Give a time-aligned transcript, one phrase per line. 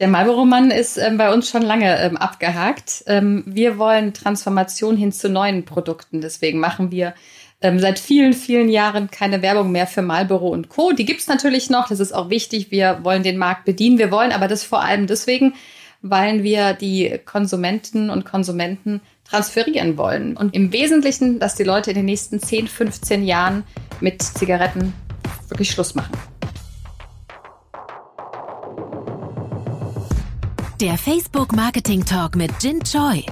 [0.00, 3.04] Der Marlboro-Mann ist ähm, bei uns schon lange ähm, abgehakt.
[3.06, 6.22] Ähm, wir wollen Transformation hin zu neuen Produkten.
[6.22, 7.12] Deswegen machen wir
[7.60, 10.92] ähm, seit vielen, vielen Jahren keine Werbung mehr für Marlboro und Co.
[10.92, 11.88] Die gibt's natürlich noch.
[11.88, 12.70] Das ist auch wichtig.
[12.70, 13.98] Wir wollen den Markt bedienen.
[13.98, 15.52] Wir wollen aber das vor allem deswegen,
[16.00, 20.34] weil wir die Konsumenten und Konsumenten transferieren wollen.
[20.34, 23.64] Und im Wesentlichen, dass die Leute in den nächsten 10, 15 Jahren
[24.00, 24.94] mit Zigaretten
[25.50, 26.16] wirklich Schluss machen.
[30.80, 33.22] Der Facebook Marketing Talk mit Jin Choi.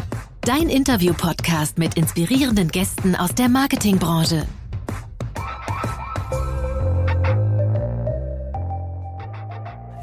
[0.43, 4.47] Dein Interview-Podcast mit inspirierenden Gästen aus der Marketingbranche.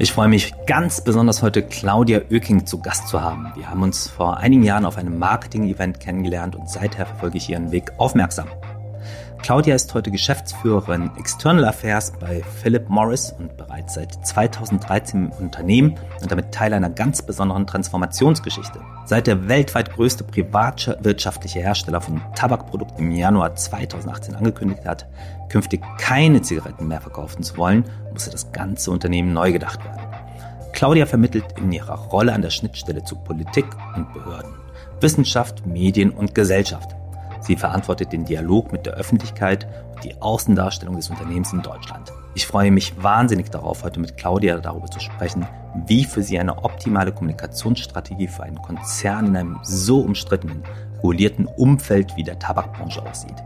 [0.00, 3.52] Ich freue mich ganz besonders heute Claudia Oeking zu Gast zu haben.
[3.54, 7.70] Wir haben uns vor einigen Jahren auf einem Marketing-Event kennengelernt und seither verfolge ich ihren
[7.70, 8.48] Weg aufmerksam.
[9.42, 15.94] Claudia ist heute Geschäftsführerin External Affairs bei Philip Morris und bereits seit 2013 im Unternehmen
[16.20, 18.80] und damit Teil einer ganz besonderen Transformationsgeschichte.
[19.04, 25.06] Seit der weltweit größte privatwirtschaftliche Hersteller von Tabakprodukten im Januar 2018 angekündigt hat,
[25.48, 30.00] künftig keine Zigaretten mehr verkaufen zu wollen, musste das ganze Unternehmen neu gedacht werden.
[30.72, 34.52] Claudia vermittelt in ihrer Rolle an der Schnittstelle zu Politik und Behörden,
[35.00, 36.96] Wissenschaft, Medien und Gesellschaft.
[37.46, 42.12] Sie verantwortet den Dialog mit der Öffentlichkeit und die Außendarstellung des Unternehmens in Deutschland.
[42.34, 45.46] Ich freue mich wahnsinnig darauf, heute mit Claudia darüber zu sprechen,
[45.86, 50.64] wie für sie eine optimale Kommunikationsstrategie für einen Konzern in einem so umstrittenen,
[50.98, 53.36] regulierten Umfeld wie der Tabakbranche aussieht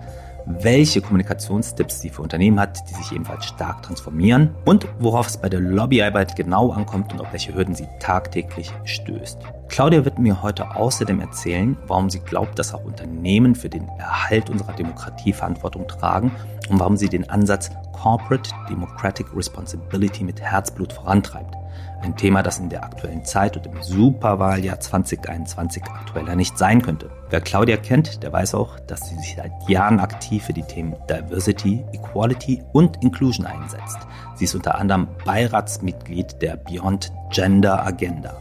[0.46, 5.48] welche Kommunikationstipps sie für Unternehmen hat, die sich ebenfalls stark transformieren und worauf es bei
[5.48, 9.38] der Lobbyarbeit genau ankommt und auf welche Hürden sie tagtäglich stößt.
[9.68, 14.50] Claudia wird mir heute außerdem erzählen, warum sie glaubt, dass auch Unternehmen für den Erhalt
[14.50, 16.32] unserer Demokratie Verantwortung tragen
[16.68, 21.59] und warum sie den Ansatz Corporate Democratic Responsibility mit Herzblut vorantreibt.
[22.02, 27.10] Ein Thema, das in der aktuellen Zeit und im Superwahljahr 2021 aktueller nicht sein könnte.
[27.28, 30.96] Wer Claudia kennt, der weiß auch, dass sie sich seit Jahren aktiv für die Themen
[31.08, 33.98] Diversity, Equality und Inclusion einsetzt.
[34.34, 38.34] Sie ist unter anderem Beiratsmitglied der Beyond Gender Agenda.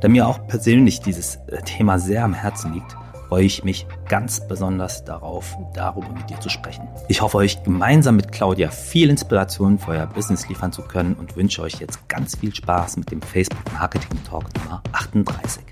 [0.00, 2.96] Da mir auch persönlich dieses äh, Thema sehr am Herzen liegt,
[3.28, 6.86] freue ich mich ganz besonders darauf, darüber mit dir zu sprechen.
[7.08, 11.36] Ich hoffe, euch gemeinsam mit Claudia viel Inspiration für euer Business liefern zu können und
[11.36, 15.64] wünsche euch jetzt ganz viel Spaß mit dem Facebook Marketing Talk Nummer 38.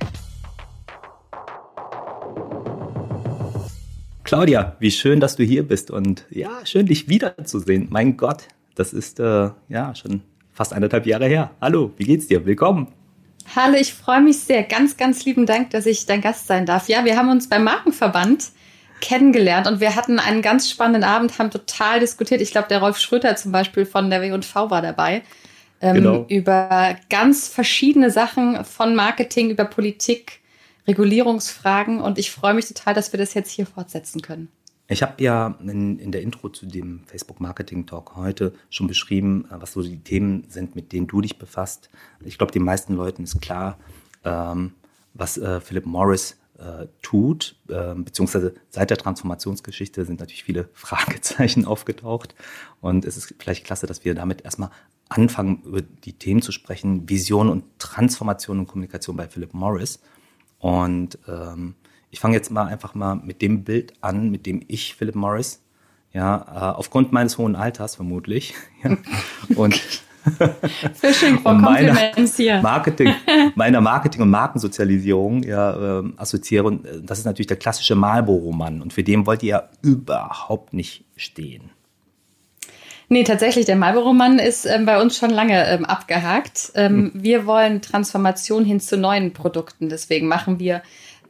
[4.24, 7.88] Claudia, wie schön, dass du hier bist und ja, schön dich wiederzusehen.
[7.90, 10.22] Mein Gott, das ist äh, ja schon
[10.52, 11.50] fast eineinhalb Jahre her.
[11.60, 12.44] Hallo, wie geht's dir?
[12.46, 12.88] Willkommen.
[13.54, 14.62] Hallo, ich freue mich sehr.
[14.62, 16.88] Ganz, ganz lieben Dank, dass ich dein Gast sein darf.
[16.88, 18.50] Ja, wir haben uns beim Markenverband
[19.00, 22.40] kennengelernt und wir hatten einen ganz spannenden Abend, haben total diskutiert.
[22.40, 25.22] Ich glaube, der Rolf Schröter zum Beispiel von der W&V war dabei.
[25.80, 26.26] Ähm, genau.
[26.28, 30.40] Über ganz verschiedene Sachen von Marketing über Politik,
[30.88, 34.48] Regulierungsfragen und ich freue mich total, dass wir das jetzt hier fortsetzen können.
[34.86, 39.46] Ich habe ja in, in, der Intro zu dem Facebook Marketing Talk heute schon beschrieben,
[39.50, 41.88] äh, was so die Themen sind, mit denen du dich befasst.
[42.24, 43.78] Ich glaube, den meisten Leuten ist klar,
[44.24, 44.72] ähm,
[45.14, 51.64] was äh, Philip Morris äh, tut, äh, beziehungsweise seit der Transformationsgeschichte sind natürlich viele Fragezeichen
[51.64, 52.34] aufgetaucht.
[52.80, 54.70] Und es ist vielleicht klasse, dass wir damit erstmal
[55.08, 60.00] anfangen, über die Themen zu sprechen, Vision und Transformation und Kommunikation bei Philip Morris.
[60.58, 61.74] Und ähm,
[62.14, 65.60] ich fange jetzt mal einfach mal mit dem Bild an, mit dem ich Philip Morris,
[66.12, 68.54] ja, äh, aufgrund meines hohen Alters vermutlich,
[68.84, 68.96] ja,
[69.56, 69.74] und
[70.94, 72.62] Fishing for Compliments hier.
[72.62, 73.12] Marketing,
[73.56, 76.68] meiner Marketing- und Markensozialisierung ja, äh, assoziiere.
[76.68, 78.80] Und äh, das ist natürlich der klassische Marlboro-Mann.
[78.80, 81.70] Und für den wollt ihr ja überhaupt nicht stehen.
[83.08, 86.72] Nee, tatsächlich, der Marlboro-Mann ist ähm, bei uns schon lange ähm, abgehakt.
[86.74, 87.22] Ähm, hm.
[87.22, 89.88] Wir wollen Transformation hin zu neuen Produkten.
[89.88, 90.80] Deswegen machen wir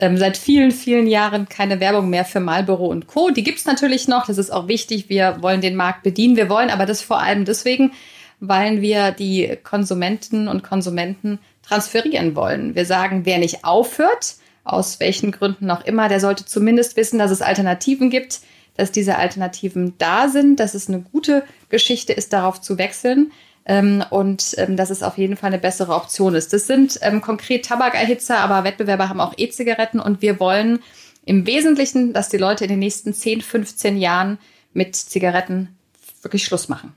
[0.00, 3.30] ähm, seit vielen, vielen Jahren keine Werbung mehr für Marlboro und Co.
[3.30, 5.08] Die gibt's natürlich noch, das ist auch wichtig.
[5.08, 6.36] Wir wollen den Markt bedienen.
[6.36, 7.92] Wir wollen aber das vor allem deswegen,
[8.40, 12.74] weil wir die Konsumenten und Konsumenten transferieren wollen.
[12.74, 17.30] Wir sagen, wer nicht aufhört, aus welchen Gründen auch immer, der sollte zumindest wissen, dass
[17.30, 18.40] es Alternativen gibt,
[18.76, 23.30] dass diese Alternativen da sind, dass es eine gute Geschichte ist, darauf zu wechseln
[23.66, 26.52] ähm, und ähm, dass es auf jeden Fall eine bessere Option ist.
[26.52, 30.80] Das sind ähm, konkret Tabakerhitzer, aber Wettbewerber haben auch E-Zigaretten und wir wollen
[31.24, 34.38] im Wesentlichen, dass die Leute in den nächsten 10, 15 Jahren
[34.72, 35.76] mit Zigaretten
[36.22, 36.92] wirklich Schluss machen.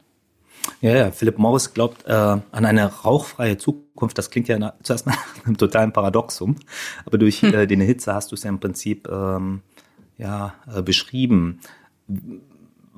[0.82, 4.18] Ja, ja, Philip Morris glaubt äh, an eine rauchfreie Zukunft.
[4.18, 5.16] Das klingt ja na, zuerst mal
[5.46, 6.58] einem totalen Paradoxum,
[7.06, 7.54] aber durch hm.
[7.54, 9.62] äh, den Hitze hast du es ja im Prinzip ähm,
[10.18, 11.60] ja, äh, beschrieben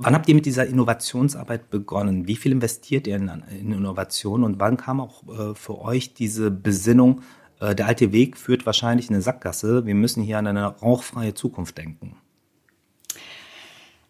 [0.01, 2.25] Wann habt ihr mit dieser Innovationsarbeit begonnen?
[2.25, 6.51] Wie viel investiert ihr in, in Innovation und wann kam auch äh, für euch diese
[6.51, 7.21] Besinnung,
[7.59, 11.33] äh, der alte Weg führt wahrscheinlich in eine Sackgasse, wir müssen hier an eine rauchfreie
[11.33, 12.15] Zukunft denken?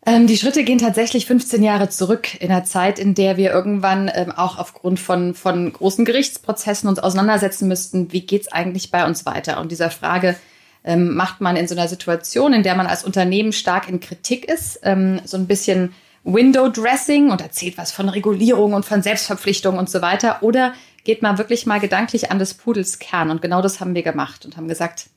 [0.06, 4.12] Ähm, die Schritte gehen tatsächlich 15 Jahre zurück in der Zeit, in der wir irgendwann
[4.13, 9.25] ähm, auch aufgrund von, von großen Gerichtsprozessen uns auseinandersetzen müssten, wie geht's eigentlich bei uns
[9.25, 9.59] weiter?
[9.59, 10.35] Und dieser Frage
[10.83, 14.45] ähm, macht man in so einer Situation, in der man als Unternehmen stark in Kritik
[14.45, 15.93] ist, ähm, so ein bisschen
[16.23, 20.73] Window Dressing und erzählt was von Regulierung und von Selbstverpflichtung und so weiter, oder
[21.03, 23.29] geht man wirklich mal gedanklich an des Pudels Kern?
[23.29, 25.09] Und genau das haben wir gemacht und haben gesagt,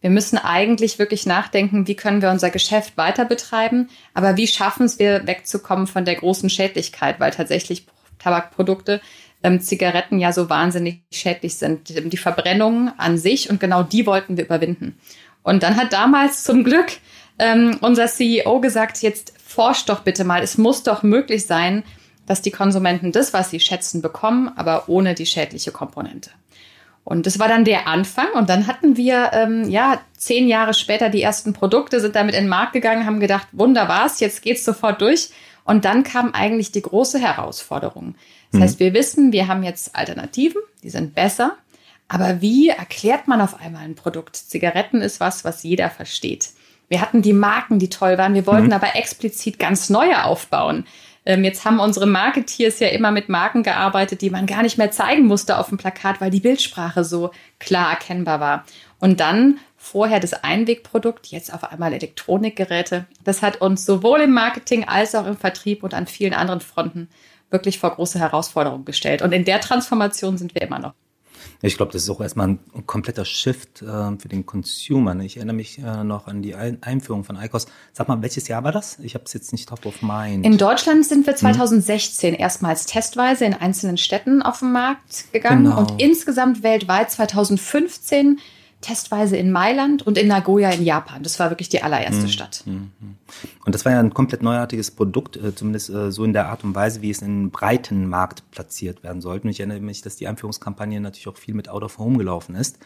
[0.00, 4.84] wir müssen eigentlich wirklich nachdenken, wie können wir unser Geschäft weiter betreiben, aber wie schaffen
[4.84, 7.86] es wir wegzukommen von der großen Schädlichkeit, weil tatsächlich
[8.18, 9.00] Tabakprodukte,
[9.42, 11.88] ähm, Zigaretten ja so wahnsinnig schädlich sind.
[11.88, 14.98] Die Verbrennung an sich und genau die wollten wir überwinden.
[15.42, 16.86] Und dann hat damals zum Glück
[17.38, 21.82] ähm, unser CEO gesagt, jetzt forscht doch bitte mal, es muss doch möglich sein,
[22.26, 26.30] dass die Konsumenten das, was sie schätzen, bekommen, aber ohne die schädliche Komponente.
[27.04, 28.28] Und das war dann der Anfang.
[28.34, 32.44] Und dann hatten wir, ähm, ja, zehn Jahre später die ersten Produkte, sind damit in
[32.44, 35.30] den Markt gegangen, haben gedacht, wunderbar's, jetzt geht's sofort durch.
[35.64, 38.14] Und dann kam eigentlich die große Herausforderung.
[38.52, 38.62] Das mhm.
[38.64, 41.56] heißt, wir wissen, wir haben jetzt Alternativen, die sind besser.
[42.08, 44.36] Aber wie erklärt man auf einmal ein Produkt?
[44.36, 46.50] Zigaretten ist was, was jeder versteht.
[46.88, 48.34] Wir hatten die Marken, die toll waren.
[48.34, 48.72] Wir wollten mhm.
[48.74, 50.84] aber explizit ganz neue aufbauen.
[51.24, 54.90] Ähm, jetzt haben unsere Marketeers ja immer mit Marken gearbeitet, die man gar nicht mehr
[54.90, 58.64] zeigen musste auf dem Plakat, weil die Bildsprache so klar erkennbar war.
[58.98, 63.06] Und dann vorher das Einwegprodukt, jetzt auf einmal Elektronikgeräte.
[63.24, 67.08] Das hat uns sowohl im Marketing als auch im Vertrieb und an vielen anderen Fronten
[67.52, 69.22] wirklich vor große Herausforderungen gestellt.
[69.22, 70.94] Und in der Transformation sind wir immer noch.
[71.64, 75.14] Ich glaube, das ist auch erstmal ein kompletter Shift äh, für den Consumer.
[75.14, 75.24] Ne?
[75.24, 77.66] Ich erinnere mich äh, noch an die Einführung von ICOS.
[77.92, 78.98] Sag mal, welches Jahr war das?
[78.98, 80.44] Ich habe es jetzt nicht top of mind.
[80.44, 82.40] In Deutschland sind wir 2016 hm.
[82.40, 85.78] erstmals testweise in einzelnen Städten auf den Markt gegangen genau.
[85.78, 88.40] und insgesamt weltweit 2015
[88.82, 91.22] testweise in Mailand und in Nagoya in Japan.
[91.22, 92.28] Das war wirklich die allererste mhm.
[92.28, 92.62] Stadt.
[92.66, 92.90] Mhm.
[93.64, 96.64] Und das war ja ein komplett neuartiges Produkt, äh, zumindest äh, so in der Art
[96.64, 99.44] und Weise, wie es in den breiten Markt platziert werden sollte.
[99.44, 102.54] Und ich erinnere mich, dass die Einführungskampagne natürlich auch viel mit Out of Home gelaufen
[102.54, 102.78] ist.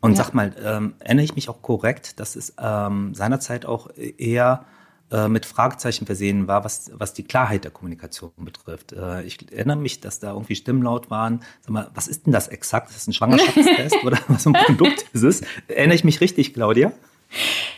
[0.00, 0.16] Und ja.
[0.16, 4.64] sag mal, ähm, erinnere ich mich auch korrekt, dass es ähm, seinerzeit auch eher
[5.12, 8.92] äh, mit Fragezeichen versehen war, was, was die Klarheit der Kommunikation betrifft.
[8.92, 11.40] Äh, ich erinnere mich, dass da irgendwie Stimmen laut waren.
[11.60, 12.88] Sag mal, was ist denn das exakt?
[12.88, 15.42] Ist das ein Schwangerschaftstest oder was für ein Produkt ist es?
[15.68, 16.92] Erinnere ich mich richtig, Claudia?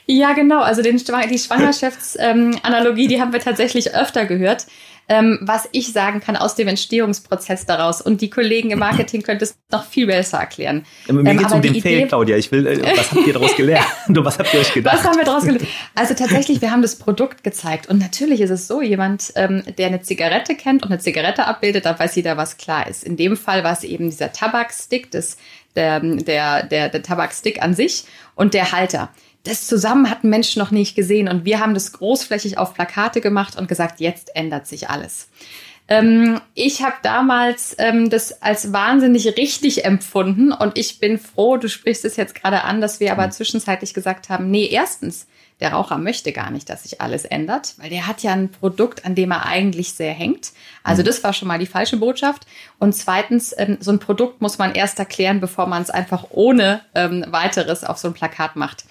[0.07, 0.61] Ja, genau.
[0.61, 4.67] Also den, die Schwangerschaftsanalogie, ähm, die haben wir tatsächlich öfter gehört
[5.09, 8.01] ähm, was ich sagen kann aus dem Entstehungsprozess daraus.
[8.01, 10.85] Und die Kollegen im Marketing könnten es noch viel besser erklären.
[11.09, 12.37] Mir ähm, geht es um den Fail, Claudia.
[12.37, 13.87] Ich will, äh, was habt ihr daraus gelernt?
[14.09, 14.97] was habt ihr euch gedacht?
[14.97, 15.67] Was haben wir daraus gelernt?
[15.95, 17.89] Also tatsächlich, wir haben das Produkt gezeigt.
[17.89, 21.85] Und natürlich ist es so, jemand, ähm, der eine Zigarette kennt und eine Zigarette abbildet,
[21.85, 23.05] da weiß jeder, was klar ist.
[23.05, 25.37] In dem Fall war es eben dieser Tabakstick, das,
[25.77, 28.05] der, der, der, der Tabakstick an sich
[28.35, 29.11] und der Halter
[29.45, 31.29] das zusammen hatten Menschen noch nicht gesehen.
[31.29, 35.29] Und wir haben das großflächig auf Plakate gemacht und gesagt, jetzt ändert sich alles.
[35.87, 41.69] Ähm, ich habe damals ähm, das als wahnsinnig richtig empfunden und ich bin froh, du
[41.69, 43.33] sprichst es jetzt gerade an, dass wir aber mhm.
[43.33, 45.27] zwischenzeitlich gesagt haben, nee, erstens,
[45.61, 49.05] der Raucher möchte gar nicht, dass sich alles ändert, weil der hat ja ein Produkt,
[49.05, 50.53] an dem er eigentlich sehr hängt.
[50.83, 51.07] Also mhm.
[51.07, 52.47] das war schon mal die falsche Botschaft.
[52.79, 56.81] Und zweitens, ähm, so ein Produkt muss man erst erklären, bevor man es einfach ohne
[56.95, 58.85] ähm, weiteres auf so ein Plakat macht.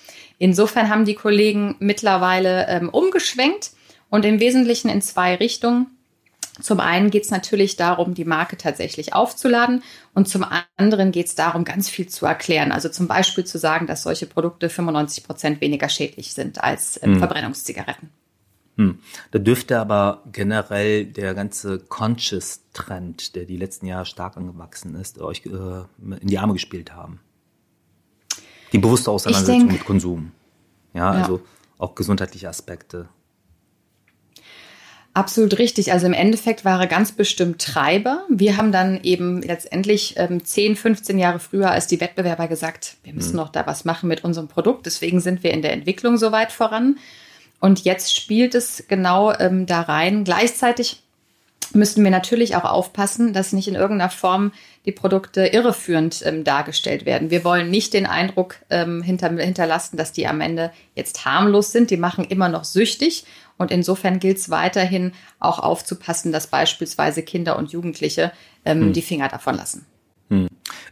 [0.44, 3.72] Insofern haben die Kollegen mittlerweile ähm, umgeschwenkt
[4.10, 5.88] und im Wesentlichen in zwei Richtungen.
[6.62, 9.84] Zum einen geht es natürlich darum, die Marke tatsächlich aufzuladen
[10.14, 10.46] und zum
[10.76, 12.74] anderen geht es darum, ganz viel zu erklären.
[12.74, 17.14] Also zum Beispiel zu sagen, dass solche Produkte 95 Prozent weniger schädlich sind als ähm,
[17.14, 17.20] hm.
[17.20, 18.10] Verbrennungszigaretten.
[18.76, 19.00] Hm.
[19.32, 25.46] Da dürfte aber generell der ganze Conscious-Trend, der die letzten Jahre stark angewachsen ist, euch
[25.46, 27.22] äh, in die Arme gespielt haben.
[28.74, 30.32] Die bewusste Auseinandersetzung denk, mit Konsum.
[30.94, 31.42] Ja, ja, also
[31.77, 33.08] auch gesundheitliche Aspekte.
[35.13, 35.92] Absolut richtig.
[35.92, 38.25] Also im Endeffekt war er ganz bestimmt Treiber.
[38.30, 43.13] Wir haben dann eben letztendlich ähm, 10, 15 Jahre früher als die Wettbewerber gesagt, wir
[43.13, 43.38] müssen mhm.
[43.38, 44.88] noch da was machen mit unserem Produkt.
[44.88, 46.98] Deswegen sind wir in der Entwicklung so weit voran.
[47.60, 50.24] Und jetzt spielt es genau ähm, da rein.
[50.24, 51.03] Gleichzeitig
[51.75, 54.51] müssten wir natürlich auch aufpassen, dass nicht in irgendeiner Form
[54.86, 57.30] die Produkte irreführend ähm, dargestellt werden.
[57.30, 61.89] Wir wollen nicht den Eindruck ähm, hinter, hinterlassen, dass die am Ende jetzt harmlos sind.
[61.89, 63.25] Die machen immer noch süchtig.
[63.58, 68.32] Und insofern gilt es weiterhin auch aufzupassen, dass beispielsweise Kinder und Jugendliche
[68.65, 68.94] ähm, hm.
[68.94, 69.86] die Finger davon lassen.
[70.30, 70.48] Hm.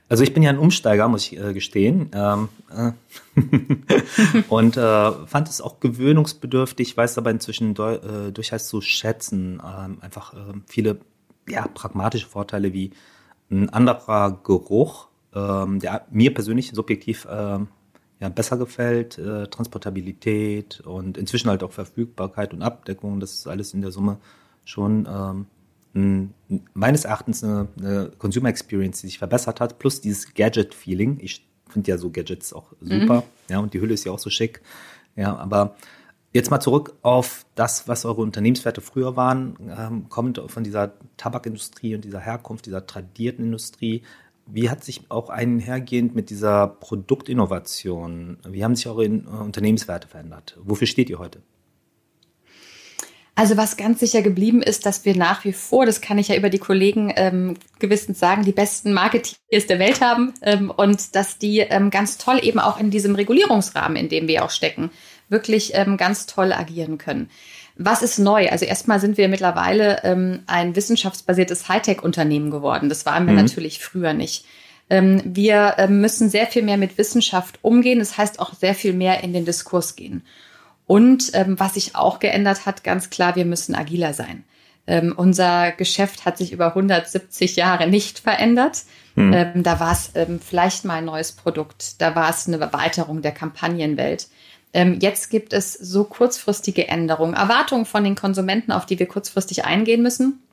[0.09, 2.11] Also ich bin ja ein Umsteiger, muss ich äh, gestehen.
[2.13, 2.91] Ähm, äh,
[4.49, 9.61] und äh, fand es auch gewöhnungsbedürftig, weiß aber inzwischen äh, durchaus zu schätzen.
[9.65, 10.99] Ähm, einfach ähm, viele
[11.47, 12.91] ja, pragmatische Vorteile wie
[13.49, 17.67] ein anderer Geruch, ähm, der mir persönlich subjektiv ähm,
[18.19, 23.19] ja, besser gefällt, äh, Transportabilität und inzwischen halt auch Verfügbarkeit und Abdeckung.
[23.19, 24.17] Das ist alles in der Summe
[24.63, 25.47] schon ähm,
[25.93, 31.19] meines Erachtens eine, eine Consumer Experience, die sich verbessert hat, plus dieses Gadget-Feeling.
[31.21, 33.23] Ich finde ja so Gadgets auch super, mhm.
[33.49, 34.61] ja, und die Hülle ist ja auch so schick.
[35.15, 35.75] Ja, aber
[36.33, 41.95] jetzt mal zurück auf das, was eure Unternehmenswerte früher waren, ähm, kommt von dieser Tabakindustrie
[41.95, 44.03] und dieser Herkunft, dieser tradierten Industrie.
[44.47, 50.57] Wie hat sich auch einhergehend mit dieser Produktinnovation, wie haben sich eure Unternehmenswerte verändert?
[50.61, 51.41] Wofür steht ihr heute?
[53.41, 56.35] Also was ganz sicher geblieben ist, dass wir nach wie vor, das kann ich ja
[56.35, 61.39] über die Kollegen ähm, gewissens sagen, die besten Marketeers der Welt haben ähm, und dass
[61.39, 64.91] die ähm, ganz toll eben auch in diesem Regulierungsrahmen, in dem wir auch stecken,
[65.27, 67.31] wirklich ähm, ganz toll agieren können.
[67.77, 68.47] Was ist neu?
[68.47, 72.89] Also erstmal sind wir mittlerweile ähm, ein wissenschaftsbasiertes Hightech-Unternehmen geworden.
[72.89, 73.39] Das waren wir mhm.
[73.39, 74.45] natürlich früher nicht.
[74.91, 77.97] Ähm, wir ähm, müssen sehr viel mehr mit Wissenschaft umgehen.
[77.97, 80.21] Das heißt auch sehr viel mehr in den Diskurs gehen.
[80.91, 84.43] Und ähm, was sich auch geändert hat, ganz klar, wir müssen agiler sein.
[84.87, 88.79] Ähm, unser Geschäft hat sich über 170 Jahre nicht verändert.
[89.15, 89.31] Mhm.
[89.31, 93.21] Ähm, da war es ähm, vielleicht mal ein neues Produkt, da war es eine Erweiterung
[93.21, 94.27] der Kampagnenwelt.
[94.73, 99.63] Ähm, jetzt gibt es so kurzfristige Änderungen, Erwartungen von den Konsumenten, auf die wir kurzfristig
[99.63, 100.43] eingehen müssen.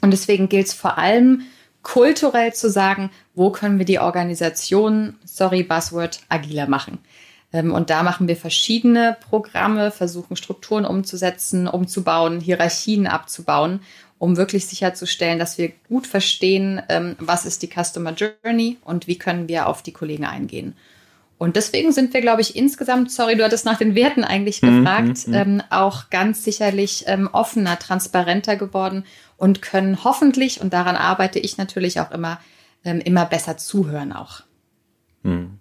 [0.00, 1.42] Und deswegen gilt es vor allem
[1.82, 7.00] kulturell zu sagen, wo können wir die Organisation, sorry Buzzword, agiler machen.
[7.52, 13.80] Ähm, und da machen wir verschiedene Programme, versuchen Strukturen umzusetzen, umzubauen, Hierarchien abzubauen,
[14.18, 19.18] um wirklich sicherzustellen, dass wir gut verstehen, ähm, was ist die Customer Journey und wie
[19.18, 20.74] können wir auf die Kollegen eingehen.
[21.38, 24.84] Und deswegen sind wir, glaube ich, insgesamt, sorry, du hattest nach den Werten eigentlich mhm,
[24.84, 29.04] gefragt, mhm, ähm, auch ganz sicherlich ähm, offener, transparenter geworden
[29.36, 32.38] und können hoffentlich, und daran arbeite ich natürlich auch immer,
[32.84, 34.42] ähm, immer besser zuhören auch.
[35.24, 35.58] Mhm.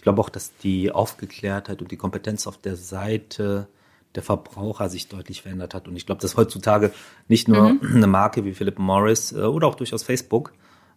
[0.00, 3.68] Ich glaube auch, dass die Aufgeklärtheit und die Kompetenz auf der Seite
[4.14, 5.88] der Verbraucher sich deutlich verändert hat.
[5.88, 6.90] Und ich glaube, dass heutzutage
[7.28, 7.96] nicht nur mhm.
[7.96, 10.54] eine Marke wie Philip Morris äh, oder auch durchaus Facebook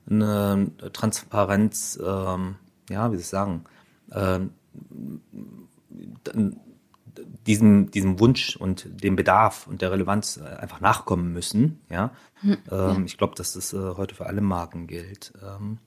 [0.09, 2.55] eine Transparenz, ähm,
[2.89, 3.65] ja, wie soll ich sagen,
[4.11, 4.39] äh,
[7.45, 11.81] diesem, diesem Wunsch und dem Bedarf und der Relevanz äh, einfach nachkommen müssen.
[11.89, 12.57] Ja, mhm.
[12.71, 15.33] ähm, ich glaube, dass das äh, heute für alle Marken gilt.
[15.45, 15.79] Ähm,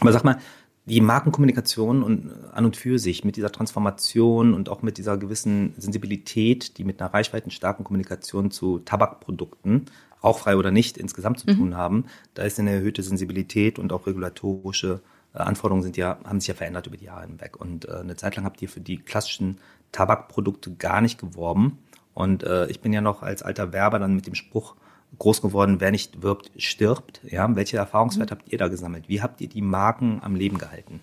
[0.00, 0.38] aber sag mal,
[0.86, 5.16] die Markenkommunikation und äh, an und für sich mit dieser Transformation und auch mit dieser
[5.18, 9.86] gewissen Sensibilität, die mit einer reichweitenstarken Kommunikation zu Tabakprodukten,
[10.22, 11.56] rauchfrei oder nicht, insgesamt zu mhm.
[11.56, 15.00] tun haben, da ist eine erhöhte Sensibilität und auch regulatorische
[15.34, 17.60] äh, Anforderungen sind ja, haben sich ja verändert über die Jahre hinweg.
[17.60, 19.58] Und äh, eine Zeit lang habt ihr für die klassischen
[19.92, 21.78] Tabakprodukte gar nicht geworben.
[22.14, 24.76] Und äh, ich bin ja noch als alter Werber dann mit dem Spruch
[25.18, 27.20] groß geworden, wer nicht wirbt, stirbt.
[27.28, 28.38] Ja, welche Erfahrungswerte mhm.
[28.38, 29.08] habt ihr da gesammelt?
[29.08, 31.00] Wie habt ihr die Marken am Leben gehalten?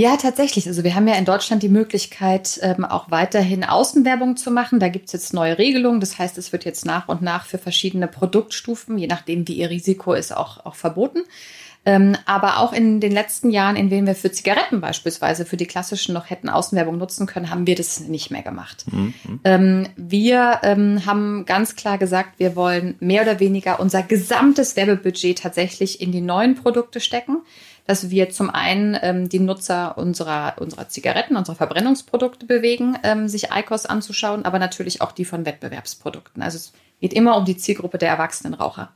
[0.00, 0.68] Ja, tatsächlich.
[0.68, 4.78] Also wir haben ja in Deutschland die Möglichkeit, ähm, auch weiterhin Außenwerbung zu machen.
[4.78, 5.98] Da gibt es jetzt neue Regelungen.
[5.98, 9.70] Das heißt, es wird jetzt nach und nach für verschiedene Produktstufen, je nachdem, wie ihr
[9.70, 11.24] Risiko ist, auch, auch verboten.
[11.88, 15.64] Ähm, aber auch in den letzten Jahren, in denen wir für Zigaretten beispielsweise, für die
[15.64, 18.84] klassischen noch hätten Außenwerbung nutzen können, haben wir das nicht mehr gemacht.
[18.92, 19.14] Mhm.
[19.42, 25.38] Ähm, wir ähm, haben ganz klar gesagt, wir wollen mehr oder weniger unser gesamtes Werbebudget
[25.38, 27.38] tatsächlich in die neuen Produkte stecken
[27.86, 33.48] dass wir zum einen ähm, die Nutzer unserer, unserer Zigaretten, unserer Verbrennungsprodukte bewegen, ähm, sich
[33.50, 36.42] ICOS anzuschauen, aber natürlich auch die von Wettbewerbsprodukten.
[36.42, 38.90] Also es geht immer um die Zielgruppe der erwachsenen Raucher.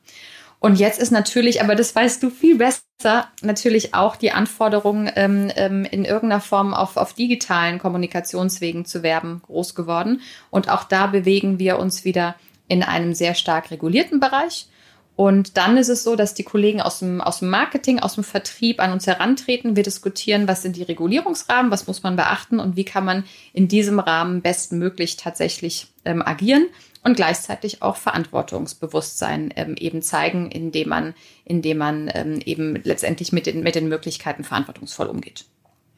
[0.63, 5.51] Und jetzt ist natürlich, aber das weißt du viel besser, natürlich auch die Anforderung, ähm,
[5.57, 10.21] ähm, in irgendeiner Form auf, auf digitalen Kommunikationswegen zu werben, groß geworden.
[10.51, 12.37] Und auch da bewegen wir uns wieder
[12.69, 14.69] in einem sehr stark regulierten Bereich.
[15.17, 18.23] Und dann ist es so, dass die Kollegen aus dem, aus dem Marketing, aus dem
[18.23, 19.75] Vertrieb an uns herantreten.
[19.75, 23.67] Wir diskutieren, was sind die Regulierungsrahmen, was muss man beachten und wie kann man in
[23.67, 26.69] diesem Rahmen bestmöglich tatsächlich ähm, agieren
[27.05, 33.47] und gleichzeitig auch Verantwortungsbewusstsein ähm, eben zeigen, indem man, indem man ähm, eben letztendlich mit
[33.47, 35.47] den, mit den Möglichkeiten verantwortungsvoll umgeht.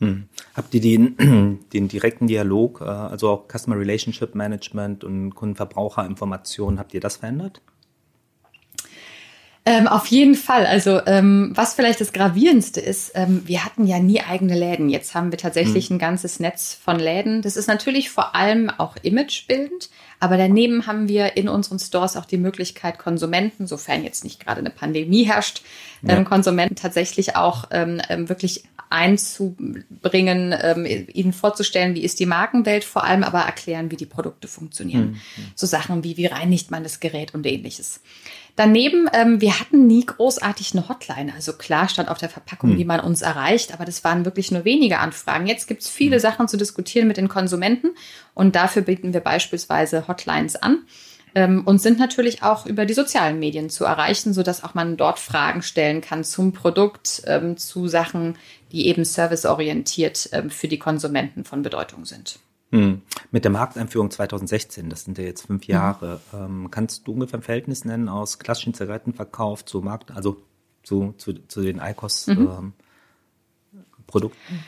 [0.01, 0.29] Hm.
[0.55, 6.95] Habt ihr den, den direkten Dialog, äh, also auch Customer Relationship Management und Kundenverbraucherinformation, habt
[6.95, 7.61] ihr das verändert?
[9.67, 10.67] Ähm, auf jeden Fall.
[10.67, 14.91] Also ähm, was vielleicht das Gravierendste ist, ähm, wir hatten ja nie eigene Läden.
[14.91, 15.97] Jetzt haben wir tatsächlich mhm.
[15.97, 17.41] ein ganzes Netz von Läden.
[17.41, 19.89] Das ist natürlich vor allem auch imagebildend,
[20.21, 24.61] aber daneben haben wir in unseren Stores auch die Möglichkeit, Konsumenten, sofern jetzt nicht gerade
[24.61, 25.63] eine Pandemie herrscht,
[26.03, 26.15] ja.
[26.15, 32.85] ähm, Konsumenten tatsächlich auch ähm, ähm wirklich einzubringen, ähm, ihnen vorzustellen, wie ist die Markenwelt,
[32.85, 35.13] vor allem aber erklären, wie die Produkte funktionieren.
[35.37, 35.45] Mhm.
[35.57, 38.01] So Sachen wie, wie reinigt man das Gerät und ähnliches.
[38.57, 41.33] Daneben, ähm, wir hatten nie großartig eine Hotline.
[41.35, 42.79] Also klar stand auf der Verpackung, hm.
[42.79, 45.47] wie man uns erreicht, aber das waren wirklich nur wenige Anfragen.
[45.47, 46.21] Jetzt gibt es viele hm.
[46.21, 47.91] Sachen zu diskutieren mit den Konsumenten
[48.33, 50.85] und dafür bieten wir beispielsweise Hotlines an
[51.35, 55.19] ähm, und sind natürlich auch über die sozialen Medien zu erreichen, sodass auch man dort
[55.19, 58.39] Fragen stellen kann zum Produkt, ähm, zu Sachen,
[58.71, 62.39] die eben serviceorientiert ähm, für die Konsumenten von Bedeutung sind.
[62.75, 63.03] Hm.
[63.31, 66.39] Mit der Markteinführung 2016, das sind ja jetzt fünf Jahre, mhm.
[66.39, 70.43] ähm, kannst du ungefähr ein Verhältnis nennen aus klassischen Zigarettenverkauf zu Markt, also
[70.83, 72.75] zu, zu, zu den ICOS-Produkten?
[74.55, 74.59] Mhm.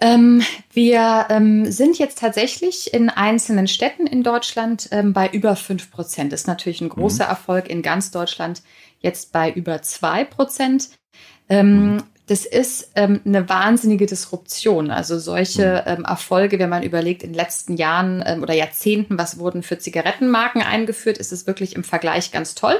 [0.00, 0.40] Ähm,
[0.72, 6.32] wir ähm, sind jetzt tatsächlich in einzelnen Städten in Deutschland ähm, bei über fünf Prozent.
[6.32, 7.30] Das ist natürlich ein großer mhm.
[7.30, 8.62] Erfolg in ganz Deutschland,
[9.00, 10.90] jetzt bei über zwei Prozent.
[11.48, 14.90] Ähm, mhm das ist ähm, eine wahnsinnige Disruption.
[14.90, 15.92] Also solche mhm.
[15.98, 19.78] ähm, Erfolge, wenn man überlegt, in den letzten Jahren ähm, oder Jahrzehnten, was wurden für
[19.78, 22.76] Zigarettenmarken eingeführt, ist es wirklich im Vergleich ganz toll.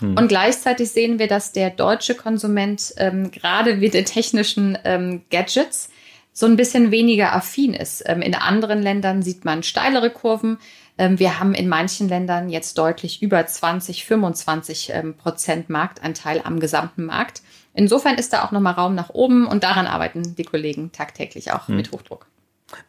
[0.00, 0.18] Mhm.
[0.18, 5.88] Und gleichzeitig sehen wir, dass der deutsche Konsument ähm, gerade mit den technischen ähm, Gadgets
[6.32, 8.02] so ein bisschen weniger affin ist.
[8.06, 10.58] Ähm, in anderen Ländern sieht man steilere Kurven.
[10.98, 16.60] Ähm, wir haben in manchen Ländern jetzt deutlich über 20, 25 ähm, Prozent Marktanteil am
[16.60, 17.40] gesamten Markt.
[17.74, 21.68] Insofern ist da auch nochmal Raum nach oben und daran arbeiten die Kollegen tagtäglich auch
[21.68, 21.76] hm.
[21.76, 22.26] mit Hochdruck.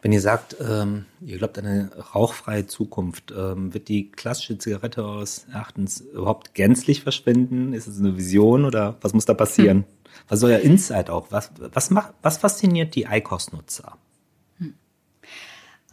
[0.00, 5.04] Wenn ihr sagt, ähm, ihr glaubt an eine rauchfreie Zukunft, ähm, wird die klassische Zigarette
[5.04, 7.72] aus Erachtens überhaupt gänzlich verschwinden?
[7.72, 9.78] Ist es eine Vision oder was muss da passieren?
[9.78, 9.84] Hm.
[10.28, 11.26] Was soll ja Insight auch?
[11.30, 13.96] Was, was, macht, was fasziniert die ICOS-Nutzer?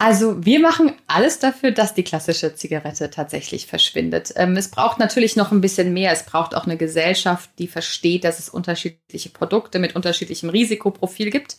[0.02, 4.32] Also wir machen alles dafür, dass die klassische Zigarette tatsächlich verschwindet.
[4.34, 6.10] Ähm, es braucht natürlich noch ein bisschen mehr.
[6.10, 11.58] Es braucht auch eine Gesellschaft, die versteht, dass es unterschiedliche Produkte mit unterschiedlichem Risikoprofil gibt,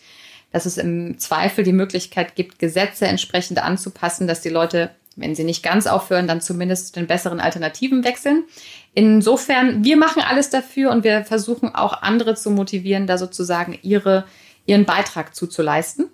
[0.51, 5.43] dass es im Zweifel die Möglichkeit gibt, Gesetze entsprechend anzupassen, dass die Leute, wenn sie
[5.43, 8.45] nicht ganz aufhören, dann zumindest zu den besseren Alternativen wechseln.
[8.95, 14.25] Insofern, wir machen alles dafür und wir versuchen auch andere zu motivieren, da sozusagen ihre,
[14.65, 16.09] ihren Beitrag zuzuleisten.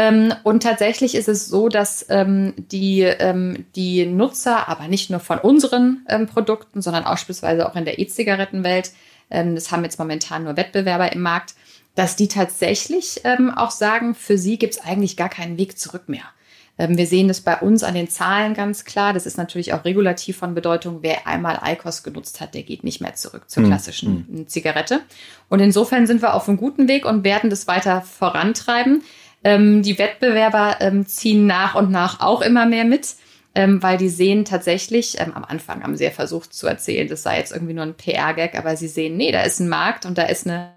[0.00, 5.20] Ähm, und tatsächlich ist es so, dass ähm, die, ähm, die Nutzer, aber nicht nur
[5.20, 8.92] von unseren Produkten, sondern auch beispielsweise auch in der E-Zigarettenwelt,
[9.28, 11.54] das haben jetzt momentan nur Wettbewerber im Markt,
[11.94, 13.22] dass die tatsächlich
[13.56, 16.24] auch sagen, für sie gibt es eigentlich gar keinen Weg zurück mehr.
[16.76, 19.12] wir sehen das bei uns an den Zahlen ganz klar.
[19.12, 20.98] Das ist natürlich auch regulativ von Bedeutung.
[21.02, 24.48] Wer einmal ICOS genutzt hat, der geht nicht mehr zurück zur hm, klassischen hm.
[24.48, 25.00] Zigarette.
[25.48, 29.04] Und insofern sind wir auf einem guten Weg und werden das weiter vorantreiben.
[29.42, 33.16] Ähm, die Wettbewerber ähm, ziehen nach und nach auch immer mehr mit,
[33.54, 37.22] ähm, weil die sehen tatsächlich, ähm, am Anfang haben sie ja versucht zu erzählen, das
[37.22, 40.18] sei jetzt irgendwie nur ein PR-Gag, aber sie sehen, nee, da ist ein Markt und
[40.18, 40.68] da ist ein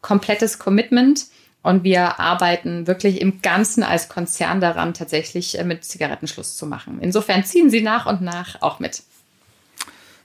[0.00, 1.26] komplettes Commitment.
[1.62, 6.98] Und wir arbeiten wirklich im Ganzen als Konzern daran, tatsächlich äh, mit Zigarettenschluss zu machen.
[7.00, 9.02] Insofern ziehen sie nach und nach auch mit.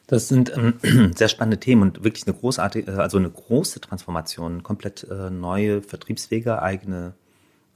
[0.07, 4.61] Das sind ähm, sehr spannende Themen und wirklich eine großartige, äh, also eine große Transformation,
[4.61, 7.13] komplett äh, neue Vertriebswege, eigene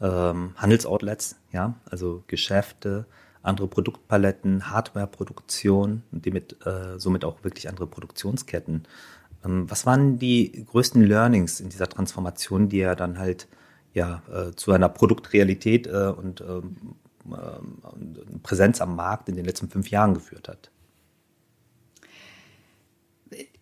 [0.02, 3.06] ähm, Handelsoutlets, ja, also Geschäfte,
[3.42, 8.84] andere Produktpaletten, Hardwareproduktion und damit, äh, somit auch wirklich andere Produktionsketten.
[9.44, 13.48] Ähm, was waren die größten Learnings in dieser Transformation, die ja dann halt
[13.94, 16.96] ja äh, zu einer Produktrealität äh, und ähm,
[17.32, 20.70] äh, Präsenz am Markt in den letzten fünf Jahren geführt hat?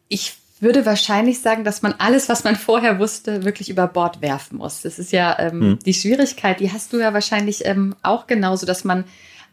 [0.08, 4.58] Ich würde wahrscheinlich sagen, dass man alles, was man vorher wusste, wirklich über Bord werfen
[4.58, 4.82] muss.
[4.82, 5.80] Das ist ja ähm, hm.
[5.86, 9.04] die Schwierigkeit, die hast du ja wahrscheinlich ähm, auch genauso, dass man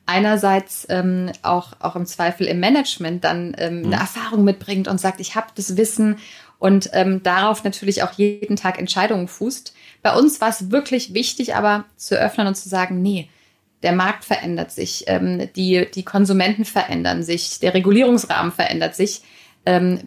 [0.06, 3.86] einerseits ähm, auch, auch im Zweifel im Management dann ähm, hm.
[3.86, 6.18] eine Erfahrung mitbringt und sagt, ich habe das Wissen
[6.58, 9.74] und ähm, darauf natürlich auch jeden Tag Entscheidungen fußt.
[10.02, 13.28] Bei uns war es wirklich wichtig, aber zu öffnen und zu sagen, nee,
[13.82, 19.22] der Markt verändert sich, ähm, die, die Konsumenten verändern sich, der Regulierungsrahmen verändert sich.
[19.66, 20.00] Ähm,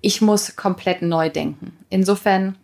[0.00, 1.76] ich muss komplett neu denken.
[1.90, 2.56] Insofern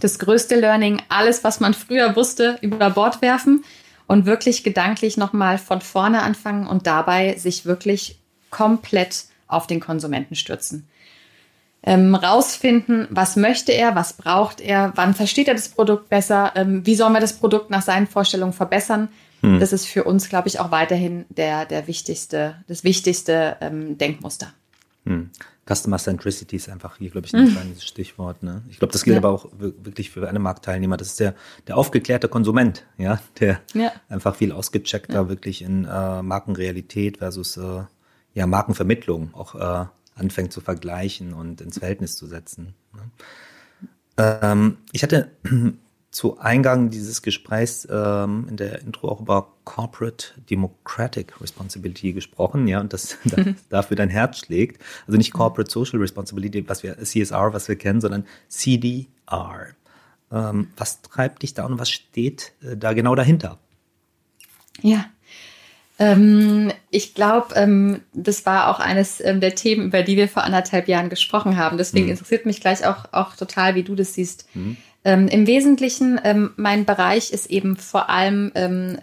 [0.00, 3.64] das größte Learning, alles, was man früher wusste, über Bord werfen
[4.06, 8.18] und wirklich gedanklich nochmal von vorne anfangen und dabei sich wirklich
[8.50, 10.88] komplett auf den Konsumenten stürzen.
[11.86, 16.86] Ähm, rausfinden, was möchte er, was braucht er, wann versteht er das Produkt besser, ähm,
[16.86, 19.08] wie soll man das Produkt nach seinen Vorstellungen verbessern.
[19.42, 19.60] Hm.
[19.60, 24.46] Das ist für uns, glaube ich, auch weiterhin der, der wichtigste, das wichtigste ähm, Denkmuster.
[25.06, 25.30] Hm.
[25.66, 27.52] Customer Centricity ist einfach hier, glaube ich, ein mhm.
[27.52, 28.42] kleines Stichwort.
[28.42, 28.62] Ne?
[28.68, 29.18] Ich glaube, das gilt ja.
[29.18, 30.96] aber auch wirklich für alle Marktteilnehmer.
[30.96, 31.34] Das ist der,
[31.66, 33.92] der aufgeklärte Konsument, ja, der ja.
[34.08, 35.28] einfach viel ausgecheckter ja.
[35.28, 37.84] wirklich in äh, Markenrealität versus äh,
[38.34, 39.86] ja, Markenvermittlung auch äh,
[40.16, 42.74] anfängt zu vergleichen und ins Verhältnis zu setzen.
[42.92, 43.88] Ne?
[44.16, 45.30] Ähm, ich hatte
[46.14, 52.80] zu Eingang dieses Gesprächs ähm, in der Intro auch über Corporate Democratic Responsibility gesprochen, ja,
[52.80, 53.18] und dass
[53.68, 54.80] dafür dein Herz schlägt.
[55.08, 59.66] Also nicht Corporate Social Responsibility, was wir CSR, was wir kennen, sondern CDR.
[60.30, 63.58] Ähm, was treibt dich da und was steht äh, da genau dahinter?
[64.82, 65.06] Ja,
[65.98, 70.44] ähm, ich glaube, ähm, das war auch eines ähm, der Themen, über die wir vor
[70.44, 71.76] anderthalb Jahren gesprochen haben.
[71.76, 72.12] Deswegen mhm.
[72.12, 74.48] interessiert mich gleich auch, auch total, wie du das siehst.
[74.54, 74.76] Mhm.
[75.04, 78.98] Ähm, Im Wesentlichen, ähm, mein Bereich ist eben vor allem ähm,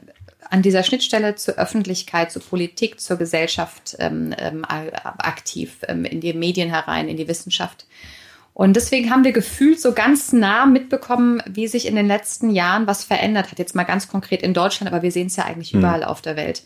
[0.49, 6.33] an dieser Schnittstelle zur Öffentlichkeit, zur Politik, zur Gesellschaft ähm, ähm, aktiv, ähm, in die
[6.33, 7.85] Medien herein, in die Wissenschaft.
[8.53, 12.85] Und deswegen haben wir gefühlt so ganz nah mitbekommen, wie sich in den letzten Jahren
[12.85, 13.59] was verändert hat.
[13.59, 15.79] Jetzt mal ganz konkret in Deutschland, aber wir sehen es ja eigentlich mhm.
[15.79, 16.63] überall auf der Welt.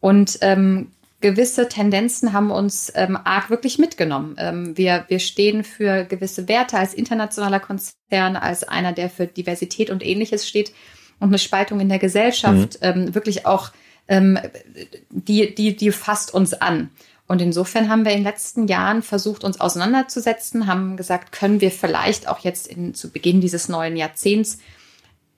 [0.00, 0.90] Und ähm,
[1.22, 4.36] gewisse Tendenzen haben uns ähm, arg wirklich mitgenommen.
[4.38, 9.88] Ähm, wir, wir stehen für gewisse Werte als internationaler Konzern, als einer, der für Diversität
[9.88, 10.72] und ähnliches steht
[11.18, 13.06] und eine Spaltung in der Gesellschaft mhm.
[13.06, 13.70] ähm, wirklich auch,
[14.08, 14.38] ähm,
[15.08, 16.90] die, die, die fasst uns an.
[17.28, 21.70] Und insofern haben wir in den letzten Jahren versucht, uns auseinanderzusetzen, haben gesagt, können wir
[21.70, 24.58] vielleicht auch jetzt in, zu Beginn dieses neuen Jahrzehnts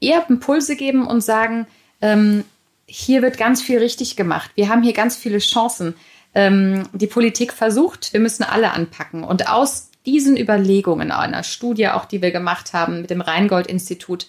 [0.00, 1.66] eher Impulse geben und sagen,
[2.00, 2.44] ähm,
[2.86, 4.50] hier wird ganz viel richtig gemacht.
[4.54, 5.94] Wir haben hier ganz viele Chancen.
[6.34, 9.24] Ähm, die Politik versucht, wir müssen alle anpacken.
[9.24, 14.26] Und aus diesen Überlegungen, einer Studie auch, die wir gemacht haben mit dem Rheingold-Institut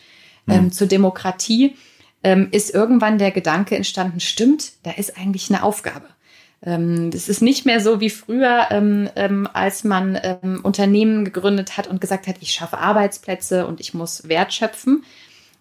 [0.47, 0.71] ähm, mhm.
[0.71, 1.75] zur Demokratie,
[2.23, 6.07] ähm, ist irgendwann der Gedanke entstanden, stimmt, da ist eigentlich eine Aufgabe.
[6.63, 11.77] Ähm, das ist nicht mehr so wie früher, ähm, ähm, als man ähm, Unternehmen gegründet
[11.77, 15.03] hat und gesagt hat, ich schaffe Arbeitsplätze und ich muss Wert schöpfen,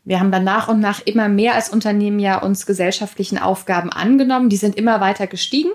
[0.05, 4.51] wir haben dann nach und nach immer mehr als Unternehmen ja uns gesellschaftlichen Aufgaben angenommen.
[4.51, 5.71] Die sind immer weiter gestiegen.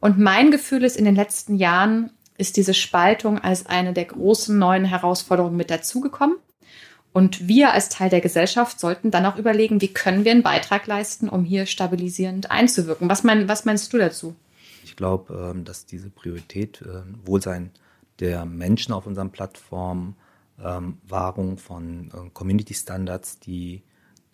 [0.00, 4.58] Und mein Gefühl ist, in den letzten Jahren ist diese Spaltung als eine der großen
[4.58, 6.36] neuen Herausforderungen mit dazugekommen.
[7.12, 10.86] Und wir als Teil der Gesellschaft sollten dann auch überlegen, wie können wir einen Beitrag
[10.86, 13.08] leisten, um hier stabilisierend einzuwirken.
[13.10, 14.36] Was, mein, was meinst du dazu?
[14.84, 17.72] Ich glaube, ähm, dass diese Priorität, äh, Wohlsein
[18.20, 20.14] der Menschen auf unseren Plattformen,
[20.64, 23.82] ähm, Wahrung von äh, Community Standards, die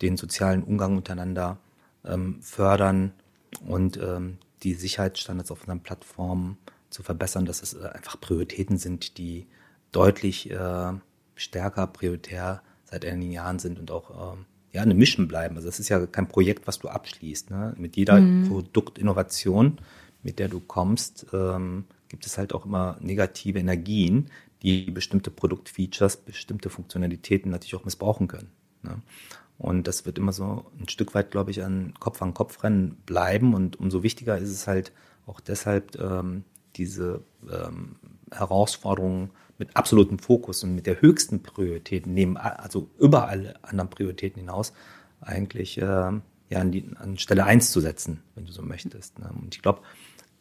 [0.02, 1.58] den sozialen Umgang untereinander
[2.04, 3.12] ähm, fördern
[3.66, 6.58] und ähm, die Sicherheitsstandards auf unseren Plattformen
[6.90, 9.46] zu verbessern, dass es äh, einfach Prioritäten sind, die
[9.92, 10.92] deutlich äh,
[11.34, 15.56] stärker prioritär seit einigen Jahren sind und auch ähm, ja, eine Mission bleiben.
[15.56, 17.50] Also das ist ja kein Projekt, was du abschließt.
[17.50, 17.74] Ne?
[17.78, 18.48] Mit jeder mhm.
[18.48, 19.78] Produktinnovation,
[20.22, 24.30] mit der du kommst, ähm, gibt es halt auch immer negative Energien,
[24.66, 28.50] die bestimmte Produktfeatures, bestimmte Funktionalitäten natürlich auch missbrauchen können.
[28.83, 29.00] Ne?
[29.59, 32.96] Und das wird immer so ein Stück weit, glaube ich, an Kopf an Kopf rennen
[33.07, 33.55] bleiben.
[33.55, 34.92] Und umso wichtiger ist es halt
[35.24, 36.42] auch deshalb, ähm,
[36.74, 37.94] diese ähm,
[38.33, 44.40] Herausforderungen mit absolutem Fokus und mit der höchsten Priorität neben, also über alle anderen Prioritäten
[44.40, 44.72] hinaus,
[45.20, 49.18] eigentlich äh, ja an, die, an Stelle eins zu setzen, wenn du so möchtest.
[49.20, 49.31] Ne?
[49.40, 49.81] Und ich glaube,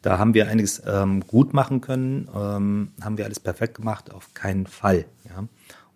[0.02, 4.34] da haben wir einiges ähm, gut machen können, ähm, haben wir alles perfekt gemacht, auf
[4.34, 5.06] keinen Fall.
[5.24, 5.46] Ja?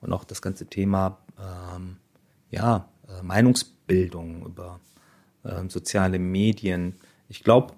[0.01, 1.97] Und auch das ganze Thema ähm,
[2.51, 4.81] ja, äh, Meinungsbildung über
[5.45, 6.95] äh, soziale Medien.
[7.29, 7.75] Ich glaube,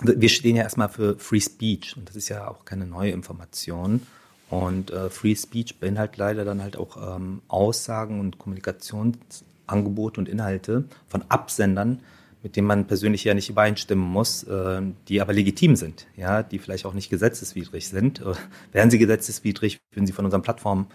[0.00, 4.02] wir stehen ja erstmal für Free Speech und das ist ja auch keine neue Information.
[4.50, 10.84] Und äh, Free Speech beinhaltet leider dann halt auch ähm, Aussagen und Kommunikationsangebote und Inhalte
[11.08, 12.00] von Absendern,
[12.42, 16.58] mit denen man persönlich ja nicht übereinstimmen muss, äh, die aber legitim sind, ja, die
[16.58, 18.20] vielleicht auch nicht gesetzeswidrig sind.
[18.20, 18.34] Äh,
[18.72, 20.86] wären sie gesetzeswidrig, würden sie von unseren Plattformen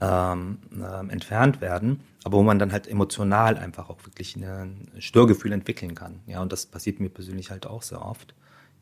[0.00, 5.52] ähm, äh, entfernt werden, aber wo man dann halt emotional einfach auch wirklich ein Störgefühl
[5.52, 6.20] entwickeln kann.
[6.26, 8.34] Ja, und das passiert mir persönlich halt auch sehr oft.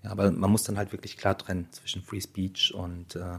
[0.02, 3.38] Ja, aber man muss dann halt wirklich klar trennen zwischen Free Speech und äh,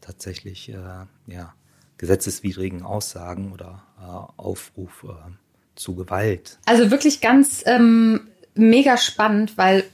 [0.00, 1.54] tatsächlich äh, ja,
[1.98, 5.30] gesetzeswidrigen Aussagen oder äh, Aufruf äh,
[5.80, 6.58] zu Gewalt?
[6.66, 9.84] Also wirklich ganz ähm, mega spannend, weil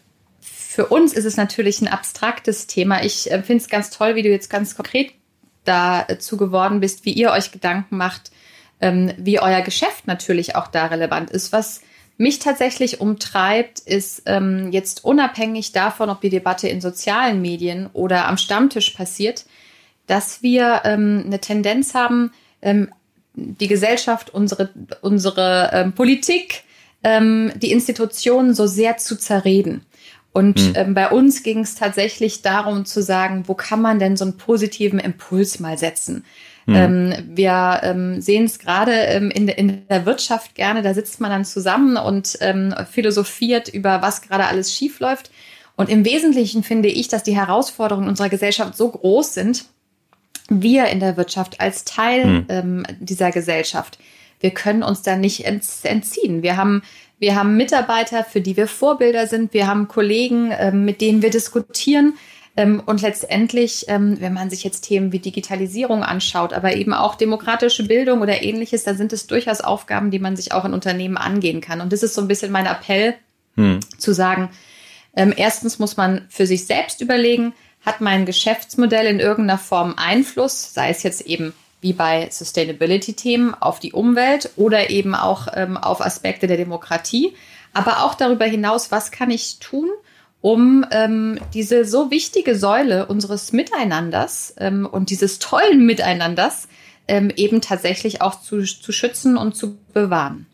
[0.40, 3.02] für uns ist es natürlich ein abstraktes Thema.
[3.02, 5.12] Ich äh, finde es ganz toll, wie du jetzt ganz konkret
[5.64, 8.30] dazu geworden bist, wie ihr euch Gedanken macht,
[8.80, 11.52] ähm, wie euer Geschäft natürlich auch da relevant ist.
[11.52, 11.80] Was
[12.18, 18.26] mich tatsächlich umtreibt, ist ähm, jetzt unabhängig davon, ob die Debatte in sozialen Medien oder
[18.26, 19.44] am Stammtisch passiert,
[20.06, 22.90] dass wir ähm, eine Tendenz haben, ähm,
[23.36, 24.70] die Gesellschaft, unsere,
[25.02, 26.64] unsere ähm, Politik,
[27.04, 29.82] ähm, die Institutionen so sehr zu zerreden.
[30.32, 30.72] Und mhm.
[30.74, 34.36] ähm, bei uns ging es tatsächlich darum zu sagen, wo kann man denn so einen
[34.36, 36.24] positiven Impuls mal setzen?
[36.66, 36.74] Mhm.
[36.74, 41.30] Ähm, wir ähm, sehen es gerade ähm, in, in, der Wirtschaft gerne, da sitzt man
[41.30, 45.30] dann zusammen und ähm, philosophiert über, was gerade alles schief läuft.
[45.76, 49.66] Und im Wesentlichen finde ich, dass die Herausforderungen unserer Gesellschaft so groß sind,
[50.48, 52.46] wir in der Wirtschaft als Teil mhm.
[52.48, 53.98] ähm, dieser Gesellschaft,
[54.40, 56.42] wir können uns da nicht entziehen.
[56.42, 56.82] Wir haben,
[57.18, 59.54] wir haben Mitarbeiter, für die wir Vorbilder sind.
[59.54, 62.14] Wir haben Kollegen, ähm, mit denen wir diskutieren.
[62.56, 67.14] Ähm, und letztendlich, ähm, wenn man sich jetzt Themen wie Digitalisierung anschaut, aber eben auch
[67.14, 71.16] demokratische Bildung oder ähnliches, dann sind es durchaus Aufgaben, die man sich auch in Unternehmen
[71.16, 71.80] angehen kann.
[71.80, 73.14] Und das ist so ein bisschen mein Appell,
[73.56, 73.80] hm.
[73.98, 74.50] zu sagen,
[75.14, 77.54] ähm, erstens muss man für sich selbst überlegen,
[77.86, 83.78] hat mein Geschäftsmodell in irgendeiner Form Einfluss, sei es jetzt eben wie bei Sustainability-Themen auf
[83.78, 87.34] die Umwelt oder eben auch ähm, auf Aspekte der Demokratie.
[87.72, 89.88] Aber auch darüber hinaus, was kann ich tun,
[90.40, 96.68] um ähm, diese so wichtige Säule unseres Miteinanders ähm, und dieses tollen Miteinanders
[97.06, 100.46] ähm, eben tatsächlich auch zu, zu schützen und zu bewahren.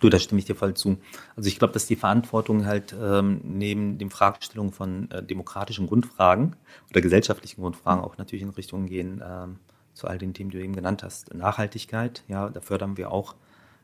[0.00, 0.98] Du, da stimme ich dir voll zu.
[1.34, 6.56] Also ich glaube, dass die Verantwortung halt ähm, neben den Fragestellungen von äh, demokratischen Grundfragen
[6.90, 9.56] oder gesellschaftlichen Grundfragen auch natürlich in Richtung gehen ähm,
[9.94, 11.34] zu all den Themen, die du eben genannt hast.
[11.34, 13.34] Nachhaltigkeit, ja, da fördern wir auch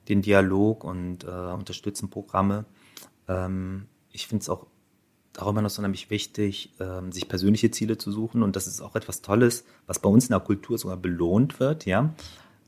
[0.08, 2.66] den Dialog und äh, unterstützen Programme.
[3.26, 4.66] Ähm, ich finde es auch
[5.32, 8.94] darüber noch so nämlich wichtig, ähm, sich persönliche Ziele zu suchen und das ist auch
[8.94, 12.14] etwas Tolles, was bei uns in der Kultur sogar belohnt wird, ja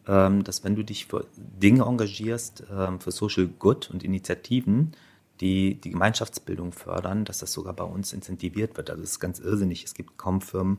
[0.07, 4.93] dass wenn du dich für Dinge engagierst, ähm, für Social Good und Initiativen,
[5.41, 8.89] die die Gemeinschaftsbildung fördern, dass das sogar bei uns incentiviert wird.
[8.91, 9.85] Also das ist ganz irrsinnig.
[9.85, 10.79] Es gibt kaum Firmen,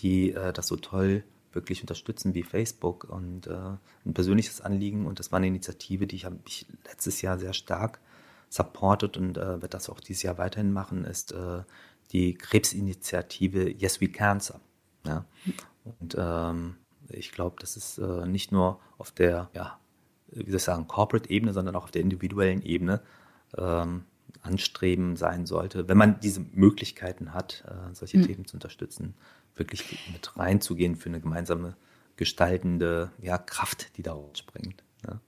[0.00, 5.06] die äh, das so toll wirklich unterstützen wie Facebook und äh, ein persönliches Anliegen.
[5.06, 8.00] Und das war eine Initiative, die ich habe ich letztes Jahr sehr stark
[8.48, 11.62] supportet und äh, wird das auch dieses Jahr weiterhin machen, ist äh,
[12.12, 14.60] die Krebsinitiative Yes We Cancer.
[15.04, 15.24] Ja?
[15.84, 16.76] Und ähm,
[17.10, 19.78] ich glaube, das ist äh, nicht nur auf der, ja,
[20.30, 23.00] wie soll ich sagen, Corporate-Ebene, sondern auch auf der individuellen Ebene
[23.56, 24.04] ähm,
[24.42, 28.26] anstreben sein sollte, wenn man diese Möglichkeiten hat, äh, solche mhm.
[28.26, 29.14] Themen zu unterstützen,
[29.54, 31.74] wirklich mit reinzugehen für eine gemeinsame
[32.16, 34.82] gestaltende ja, Kraft, die da springt.
[35.06, 35.20] Ja.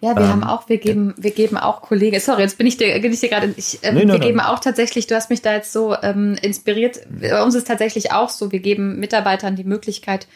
[0.00, 2.76] Ja, wir ähm, haben auch, wir geben, wir geben auch Kollegen, sorry, jetzt bin ich
[2.76, 4.46] dir, bin ich dir gerade, ich, äh, nee, wir nein, geben nein.
[4.46, 8.30] auch tatsächlich, du hast mich da jetzt so ähm, inspiriert, bei uns ist tatsächlich auch
[8.30, 10.26] so, wir geben Mitarbeitern die Möglichkeit,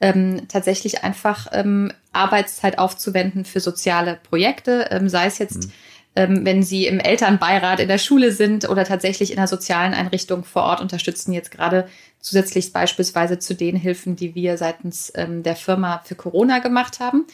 [0.00, 5.72] ähm, tatsächlich einfach ähm, Arbeitszeit aufzuwenden für soziale Projekte, ähm, sei es jetzt, mhm.
[6.16, 10.44] ähm, wenn sie im Elternbeirat in der Schule sind oder tatsächlich in einer sozialen Einrichtung
[10.44, 11.88] vor Ort unterstützen, jetzt gerade
[12.20, 17.26] zusätzlich beispielsweise zu den Hilfen, die wir seitens ähm, der Firma für Corona gemacht haben.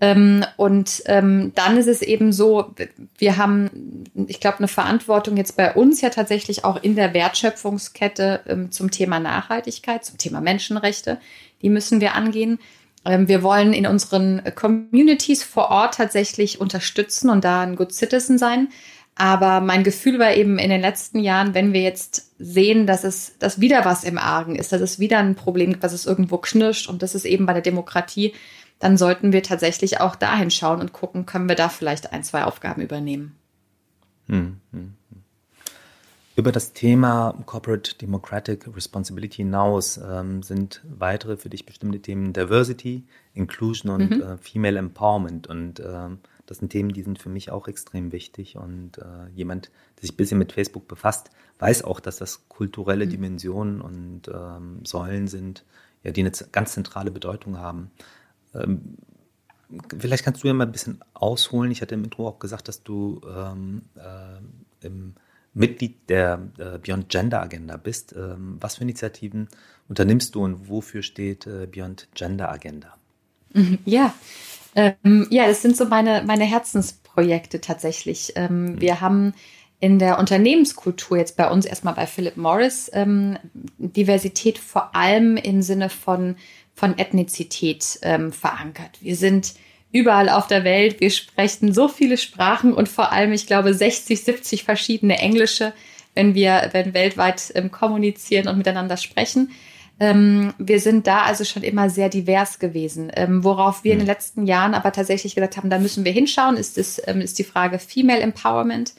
[0.00, 2.74] Ähm, und ähm, dann ist es eben so,
[3.16, 8.40] wir haben, ich glaube, eine Verantwortung jetzt bei uns ja tatsächlich auch in der Wertschöpfungskette
[8.48, 11.18] ähm, zum Thema Nachhaltigkeit, zum Thema Menschenrechte.
[11.64, 12.60] Die müssen wir angehen.
[13.04, 18.38] Ähm, wir wollen in unseren Communities vor Ort tatsächlich unterstützen und da ein Good Citizen
[18.38, 18.68] sein.
[19.16, 23.38] Aber mein Gefühl war eben in den letzten Jahren, wenn wir jetzt sehen, dass es,
[23.38, 26.38] dass wieder was im Argen ist, dass es wieder ein Problem gibt, dass es irgendwo
[26.38, 28.32] knirscht und das ist eben bei der Demokratie
[28.78, 32.44] dann sollten wir tatsächlich auch dahin schauen und gucken, können wir da vielleicht ein, zwei
[32.44, 33.34] Aufgaben übernehmen.
[34.26, 34.94] Hm, hm, hm.
[36.36, 43.04] Über das Thema Corporate Democratic Responsibility hinaus ähm, sind weitere für dich bestimmte Themen Diversity,
[43.34, 44.20] Inclusion und mhm.
[44.20, 45.46] äh, Female Empowerment.
[45.46, 48.56] Und ähm, das sind Themen, die sind für mich auch extrem wichtig.
[48.56, 53.06] Und äh, jemand, der sich ein bisschen mit Facebook befasst, weiß auch, dass das kulturelle
[53.06, 53.10] mhm.
[53.10, 55.64] Dimensionen und ähm, Säulen sind,
[56.02, 57.92] ja, die eine ganz zentrale Bedeutung haben.
[58.54, 58.96] Ähm,
[59.96, 61.70] vielleicht kannst du ja mal ein bisschen ausholen.
[61.70, 65.14] Ich hatte im Intro auch gesagt, dass du ähm, äh, im
[65.54, 68.14] Mitglied der äh, Beyond Gender Agenda bist.
[68.16, 69.48] Ähm, was für Initiativen
[69.88, 72.94] unternimmst du und wofür steht äh, Beyond Gender Agenda?
[73.52, 74.12] Mhm, ja,
[74.74, 78.32] ähm, ja, das sind so meine, meine Herzensprojekte tatsächlich.
[78.34, 78.80] Ähm, mhm.
[78.80, 79.34] Wir haben
[79.80, 83.38] in der Unternehmenskultur jetzt bei uns erstmal bei Philip Morris ähm,
[83.78, 86.36] Diversität vor allem im Sinne von
[86.74, 88.98] von Ethnizität ähm, verankert.
[89.00, 89.54] Wir sind
[89.94, 94.22] überall auf der Welt, wir sprechen so viele Sprachen und vor allem, ich glaube, 60,
[94.22, 95.72] 70 verschiedene Englische,
[96.14, 99.52] wenn wir wenn weltweit ähm, kommunizieren und miteinander sprechen.
[100.00, 103.12] Ähm, wir sind da also schon immer sehr divers gewesen.
[103.14, 104.10] Ähm, worauf wir in den mhm.
[104.10, 107.44] letzten Jahren aber tatsächlich gesagt haben, da müssen wir hinschauen, ist, ist, ähm, ist die
[107.44, 108.94] Frage Female Empowerment.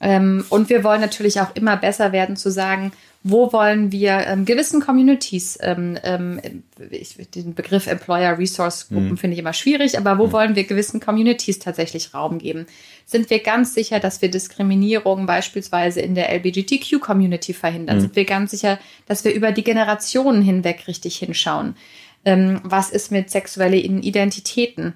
[0.00, 4.46] Ähm, und wir wollen natürlich auch immer besser werden zu sagen, wo wollen wir ähm,
[4.46, 6.40] gewissen Communities, ähm, ähm,
[6.90, 9.16] ich, den Begriff Employer Resource Gruppen mhm.
[9.18, 10.32] finde ich immer schwierig, aber wo mhm.
[10.32, 12.66] wollen wir gewissen Communities tatsächlich Raum geben?
[13.04, 17.96] Sind wir ganz sicher, dass wir Diskriminierung beispielsweise in der LGBTQ-Community verhindern?
[17.96, 18.00] Mhm.
[18.00, 21.76] Sind wir ganz sicher, dass wir über die Generationen hinweg richtig hinschauen?
[22.24, 24.94] Ähm, was ist mit sexuellen Identitäten?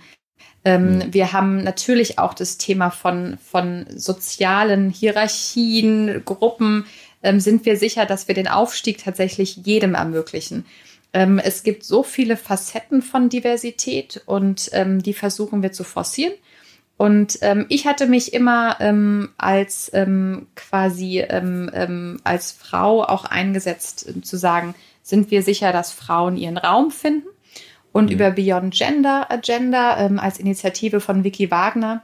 [0.65, 1.15] Ähm, mhm.
[1.15, 6.87] Wir haben natürlich auch das Thema von, von sozialen Hierarchien, Gruppen,
[7.23, 10.65] ähm, sind wir sicher, dass wir den Aufstieg tatsächlich jedem ermöglichen.
[11.13, 16.35] Ähm, es gibt so viele Facetten von Diversität und ähm, die versuchen wir zu forcieren.
[16.97, 23.25] Und ähm, ich hatte mich immer ähm, als ähm, quasi ähm, ähm, als Frau auch
[23.25, 27.29] eingesetzt, äh, zu sagen, sind wir sicher, dass Frauen ihren Raum finden?
[27.95, 28.17] Und mhm.
[28.17, 32.03] über Beyond Gender Agenda ähm, als Initiative von Vicky Wagner,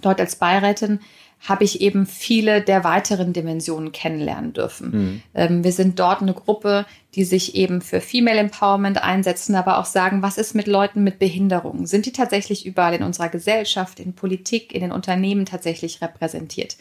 [0.00, 1.00] dort als Beirätin,
[1.40, 4.90] habe ich eben viele der weiteren Dimensionen kennenlernen dürfen.
[4.90, 5.22] Mhm.
[5.34, 9.86] Ähm, wir sind dort eine Gruppe, die sich eben für Female Empowerment einsetzen, aber auch
[9.86, 11.86] sagen, was ist mit Leuten mit Behinderungen?
[11.86, 16.76] Sind die tatsächlich überall in unserer Gesellschaft, in Politik, in den Unternehmen tatsächlich repräsentiert?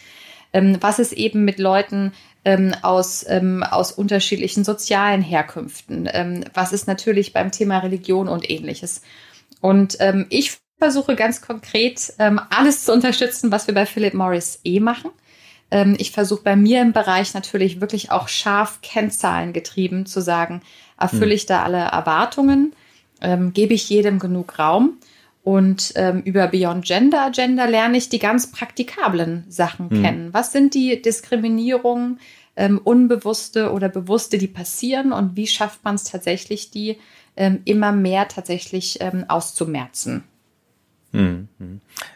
[0.53, 2.13] Ähm, was ist eben mit Leuten
[2.47, 6.07] ähm, aus, ähm, aus unterschiedlichen sozialen Herkünften?
[6.09, 9.01] Ähm, was ist natürlich beim Thema Religion und ähnliches?
[9.59, 14.61] Und ähm, ich versuche ganz konkret ähm, alles zu unterstützen, was wir bei Philip Morris
[14.63, 15.11] eh machen.
[15.71, 20.61] Ähm, ich versuche bei mir im Bereich natürlich wirklich auch scharf Kennzahlen getrieben zu sagen,
[20.97, 22.73] erfülle ich da alle Erwartungen,
[23.19, 24.99] ähm, gebe ich jedem genug Raum.
[25.43, 30.03] Und ähm, über Beyond Gender Agenda lerne ich die ganz praktikablen Sachen mhm.
[30.03, 30.29] kennen.
[30.33, 32.19] Was sind die Diskriminierungen,
[32.57, 36.97] ähm, unbewusste oder bewusste, die passieren und wie schafft man es tatsächlich, die
[37.37, 40.23] ähm, immer mehr tatsächlich ähm, auszumerzen?
[41.11, 41.47] Mhm.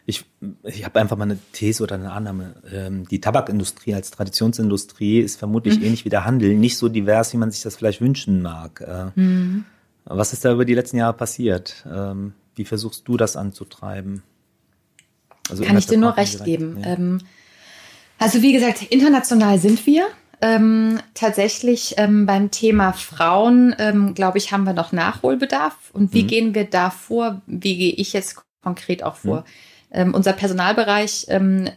[0.05, 0.25] Ich,
[0.63, 2.55] ich habe einfach mal eine These oder eine Annahme.
[2.71, 5.85] Ähm, die Tabakindustrie als Traditionsindustrie ist vermutlich mhm.
[5.85, 8.81] ähnlich wie der Handel, nicht so divers, wie man sich das vielleicht wünschen mag.
[8.81, 9.65] Äh, mhm.
[10.05, 11.85] Was ist da über die letzten Jahre passiert?
[11.89, 14.23] Ähm, wie versuchst du das anzutreiben?
[15.49, 16.79] Also Kann ich dir nur recht geben.
[16.79, 16.93] Ja.
[16.93, 17.19] Ähm,
[18.17, 20.07] also wie gesagt, international sind wir.
[20.41, 25.75] Ähm, tatsächlich ähm, beim Thema Frauen, ähm, glaube ich, haben wir noch Nachholbedarf.
[25.93, 26.27] Und wie mhm.
[26.27, 27.41] gehen wir da vor?
[27.45, 29.39] Wie gehe ich jetzt konkret auch vor.
[29.39, 29.43] Mhm.
[29.91, 31.69] Ähm, unser Personalbereich ähm,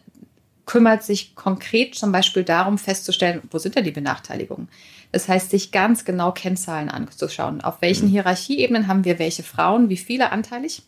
[0.66, 4.68] kümmert sich konkret zum Beispiel darum festzustellen, wo sind denn die Benachteiligungen?
[5.12, 7.60] Das heißt, sich ganz genau Kennzahlen anzuschauen.
[7.60, 8.12] Auf welchen mhm.
[8.12, 10.82] Hierarchieebenen haben wir welche Frauen, wie viele anteilig?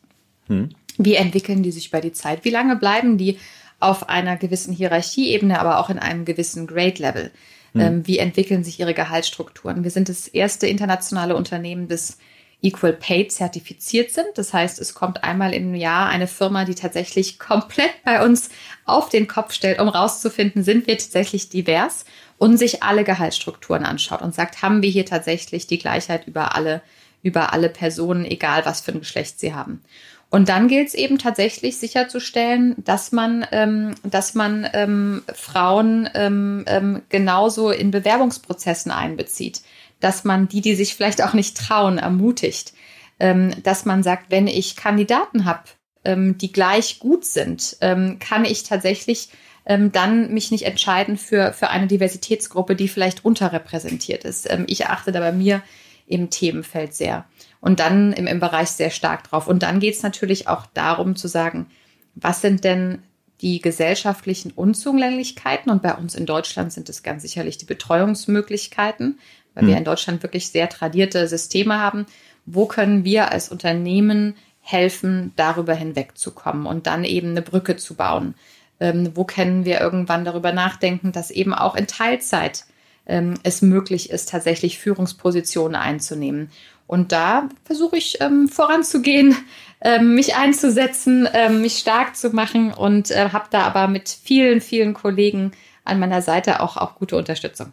[0.48, 0.70] Mhm.
[0.98, 2.44] Wie entwickeln die sich über die Zeit?
[2.44, 3.38] Wie lange bleiben die
[3.78, 7.30] auf einer gewissen Hierarchieebene, aber auch in einem gewissen Grade-Level?
[7.76, 7.82] Mhm.
[7.82, 9.84] Ähm, wie entwickeln sich ihre Gehaltsstrukturen?
[9.84, 12.18] Wir sind das erste internationale Unternehmen, das
[12.62, 14.28] Equal Pay zertifiziert sind.
[14.34, 18.48] Das heißt, es kommt einmal im Jahr eine Firma, die tatsächlich komplett bei uns
[18.86, 22.06] auf den Kopf stellt, um rauszufinden, sind wir tatsächlich divers
[22.38, 26.80] und sich alle Gehaltsstrukturen anschaut und sagt, haben wir hier tatsächlich die Gleichheit über alle,
[27.22, 29.82] über alle Personen, egal was für ein Geschlecht sie haben.
[30.28, 36.64] Und dann gilt es eben tatsächlich sicherzustellen, dass man, ähm, dass man ähm, Frauen ähm,
[36.66, 39.62] ähm genauso in Bewerbungsprozessen einbezieht
[40.00, 42.74] dass man die, die sich vielleicht auch nicht trauen, ermutigt,
[43.18, 45.64] ähm, dass man sagt, wenn ich Kandidaten habe,
[46.04, 49.30] ähm, die gleich gut sind, ähm, kann ich tatsächlich
[49.64, 54.48] ähm, dann mich nicht entscheiden für, für eine Diversitätsgruppe, die vielleicht unterrepräsentiert ist.
[54.68, 55.62] Ich achte da bei mir
[56.06, 57.24] im Themenfeld sehr.
[57.66, 59.48] Und dann im, im Bereich sehr stark drauf.
[59.48, 61.66] Und dann geht es natürlich auch darum zu sagen,
[62.14, 63.02] was sind denn
[63.40, 65.70] die gesellschaftlichen Unzulänglichkeiten?
[65.70, 69.18] Und bei uns in Deutschland sind es ganz sicherlich die Betreuungsmöglichkeiten
[69.56, 69.70] weil hm.
[69.70, 72.06] wir in Deutschland wirklich sehr tradierte Systeme haben.
[72.44, 78.34] Wo können wir als Unternehmen helfen, darüber hinwegzukommen und dann eben eine Brücke zu bauen?
[78.78, 82.66] Ähm, wo können wir irgendwann darüber nachdenken, dass eben auch in Teilzeit
[83.06, 86.50] ähm, es möglich ist, tatsächlich Führungspositionen einzunehmen?
[86.86, 89.36] Und da versuche ich ähm, voranzugehen,
[89.80, 94.60] ähm, mich einzusetzen, ähm, mich stark zu machen und äh, habe da aber mit vielen,
[94.60, 95.52] vielen Kollegen
[95.84, 97.72] an meiner Seite auch, auch gute Unterstützung.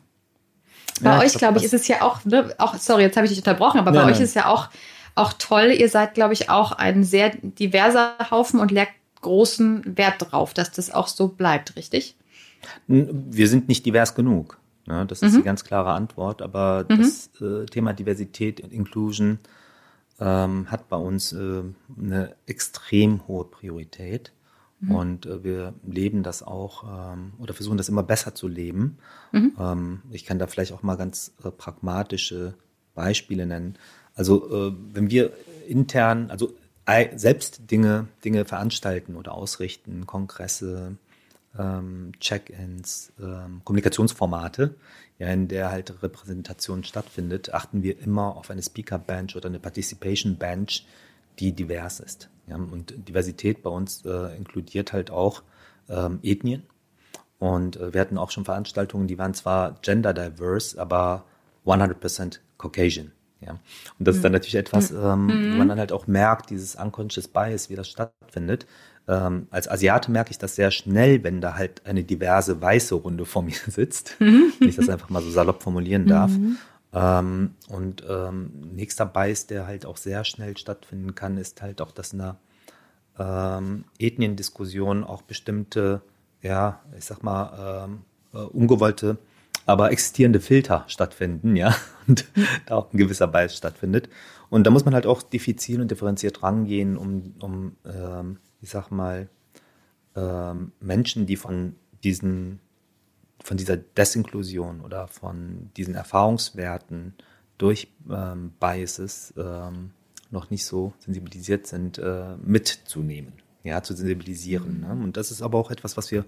[1.02, 3.32] Bei ja, euch, glaube ich, ist es ja auch, ne, auch, sorry, jetzt habe ich
[3.32, 4.26] dich unterbrochen, aber nein, bei euch nein.
[4.26, 4.70] ist ja auch,
[5.16, 5.74] auch toll.
[5.78, 10.72] Ihr seid, glaube ich, auch ein sehr diverser Haufen und legt großen Wert drauf, dass
[10.72, 12.16] das auch so bleibt, richtig?
[12.88, 14.60] Wir sind nicht divers genug.
[14.86, 15.06] Ne?
[15.06, 15.38] Das ist mhm.
[15.38, 16.42] die ganz klare Antwort.
[16.42, 16.98] Aber mhm.
[16.98, 19.40] das äh, Thema Diversität und Inclusion
[20.20, 21.64] ähm, hat bei uns äh,
[21.98, 24.32] eine extrem hohe Priorität.
[24.80, 24.92] Mhm.
[24.96, 28.98] Und äh, wir leben das auch ähm, oder versuchen das immer besser zu leben.
[29.32, 29.54] Mhm.
[29.60, 32.56] Ähm, ich kann da vielleicht auch mal ganz äh, pragmatische
[32.94, 33.78] Beispiele nennen.
[34.16, 35.34] Also äh, wenn wir
[35.68, 36.54] intern, also
[37.16, 40.98] selbst Dinge, Dinge veranstalten oder ausrichten, Kongresse,
[41.58, 44.76] ähm, Check-ins, ähm, Kommunikationsformate,
[45.20, 50.86] ja, in der halt Repräsentation stattfindet, achten wir immer auf eine Speaker-Bench oder eine Participation-Bench,
[51.40, 52.30] die divers ist.
[52.48, 55.44] Ja, und Diversität bei uns äh, inkludiert halt auch
[55.90, 56.64] ähm, Ethnien.
[57.40, 61.26] Und äh, wir hatten auch schon Veranstaltungen, die waren zwar gender diverse, aber
[61.66, 63.12] 100% Caucasian.
[63.42, 63.60] Ja.
[64.00, 64.36] Und das ist dann mhm.
[64.36, 64.98] natürlich etwas, mhm.
[65.04, 68.66] ähm, wo man dann halt auch merkt, dieses unconscious bias, wie das stattfindet.
[69.08, 73.26] Ähm, als Asiate merke ich das sehr schnell, wenn da halt eine diverse weiße Runde
[73.26, 74.54] vor mir sitzt, mhm.
[74.60, 76.32] wenn ich das einfach mal so salopp formulieren darf.
[76.32, 76.58] Mhm.
[76.94, 81.92] Ähm, und ähm, nächster Bias, der halt auch sehr schnell stattfinden kann, ist halt auch,
[81.92, 82.38] dass in einer
[83.20, 86.02] ähm, Ethniendiskussion auch bestimmte,
[86.42, 88.02] ja, ich sag mal, ähm,
[88.34, 89.18] äh, ungewollte
[89.66, 91.76] aber existierende Filter stattfinden, ja,
[92.08, 92.26] und
[92.66, 94.10] da auch ein gewisser Bias stattfindet.
[94.50, 98.90] Und da muss man halt auch diffizil und differenziert rangehen, um, um ähm, ich sag
[98.90, 99.30] mal,
[100.16, 102.60] ähm, Menschen, die von diesen,
[103.44, 107.14] von dieser Desinklusion oder von diesen Erfahrungswerten
[107.58, 109.92] durch ähm, Biases ähm,
[110.32, 113.34] noch nicht so sensibilisiert sind, äh, mitzunehmen,
[113.64, 114.80] ja, zu sensibilisieren.
[114.82, 114.92] Ne?
[114.92, 116.26] Und das ist aber auch etwas, was wir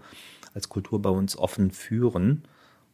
[0.53, 2.43] als Kultur bei uns offen führen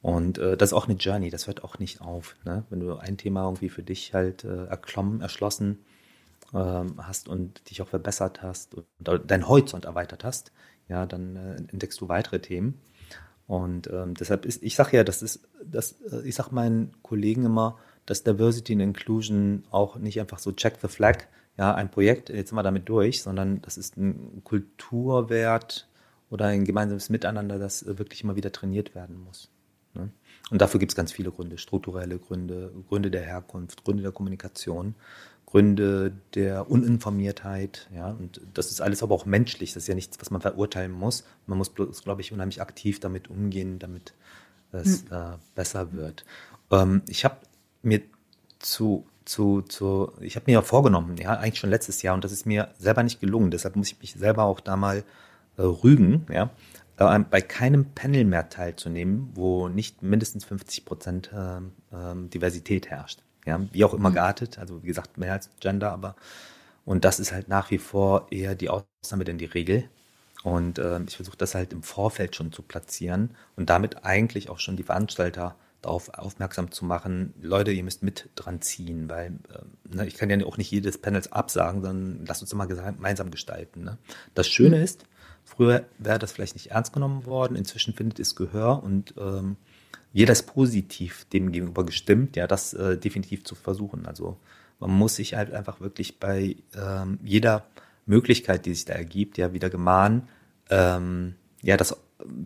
[0.02, 2.36] und äh, das ist auch eine Journey, das hört auch nicht auf.
[2.44, 2.64] Ne?
[2.70, 5.80] Wenn du ein Thema irgendwie für dich halt äh, erklommen, erschlossen
[6.54, 10.52] ähm, hast und dich auch verbessert hast und deinen Horizont erweitert hast,
[10.88, 12.82] ja, dann äh, entdeckst du weitere Themen.
[13.48, 17.46] Und ähm, deshalb ist, ich sage ja, das ist, das, äh, ich sage meinen Kollegen
[17.46, 21.26] immer, dass Diversity and Inclusion auch nicht einfach so check the flag,
[21.58, 25.88] ja, ein Projekt, jetzt sind wir damit durch, sondern das ist ein Kulturwert
[26.30, 29.50] oder ein gemeinsames Miteinander, das äh, wirklich immer wieder trainiert werden muss.
[29.94, 30.10] Ne?
[30.50, 34.96] Und dafür gibt es ganz viele Gründe, strukturelle Gründe, Gründe der Herkunft, Gründe der Kommunikation,
[35.52, 40.18] Gründe der Uninformiertheit, ja, und das ist alles aber auch menschlich, das ist ja nichts,
[40.22, 41.26] was man verurteilen muss.
[41.46, 44.14] Man muss bloß, glaube ich, unheimlich aktiv damit umgehen, damit
[44.72, 45.12] es mhm.
[45.12, 46.24] äh, besser wird.
[46.72, 47.36] Ähm, ich habe
[47.82, 48.02] mir
[48.60, 52.32] zu, zu, zu, ich habe mir ja vorgenommen, ja, eigentlich schon letztes Jahr, und das
[52.32, 55.04] ist mir selber nicht gelungen, deshalb muss ich mich selber auch da mal
[55.58, 56.50] äh, rügen, ja,
[56.96, 61.60] äh, bei keinem Panel mehr teilzunehmen, wo nicht mindestens 50 Prozent äh,
[62.30, 63.22] Diversität herrscht.
[63.46, 64.16] Ja, wie auch immer mhm.
[64.16, 66.16] geartet, also wie gesagt, mehr als Gender, aber
[66.86, 69.90] und das ist halt nach wie vor eher die Ausnahme denn die Regel.
[70.44, 74.60] Und äh, ich versuche das halt im Vorfeld schon zu platzieren und damit eigentlich auch
[74.60, 79.96] schon die Veranstalter darauf aufmerksam zu machen, Leute, ihr müsst mit dran ziehen, weil äh,
[79.96, 83.84] ne, ich kann ja auch nicht jedes Panels absagen, sondern lasst uns immer gemeinsam gestalten.
[83.84, 83.98] Ne?
[84.34, 84.84] Das Schöne mhm.
[84.84, 85.06] ist,
[85.44, 89.58] Früher wäre das vielleicht nicht ernst genommen worden, inzwischen findet es Gehör und ähm,
[90.14, 94.06] jeder ist positiv dem gegenüber gestimmt, ja, das äh, definitiv zu versuchen.
[94.06, 94.38] Also
[94.80, 97.66] man muss sich halt einfach wirklich bei ähm, jeder
[98.06, 100.28] Möglichkeit, die sich da ergibt, ja, wieder gemahnen,
[100.70, 101.96] ähm, ja, das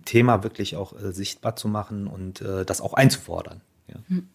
[0.05, 3.61] Thema wirklich auch äh, sichtbar zu machen und äh, das auch einzufordern.
[3.87, 3.95] Ja.
[4.07, 4.27] Hm.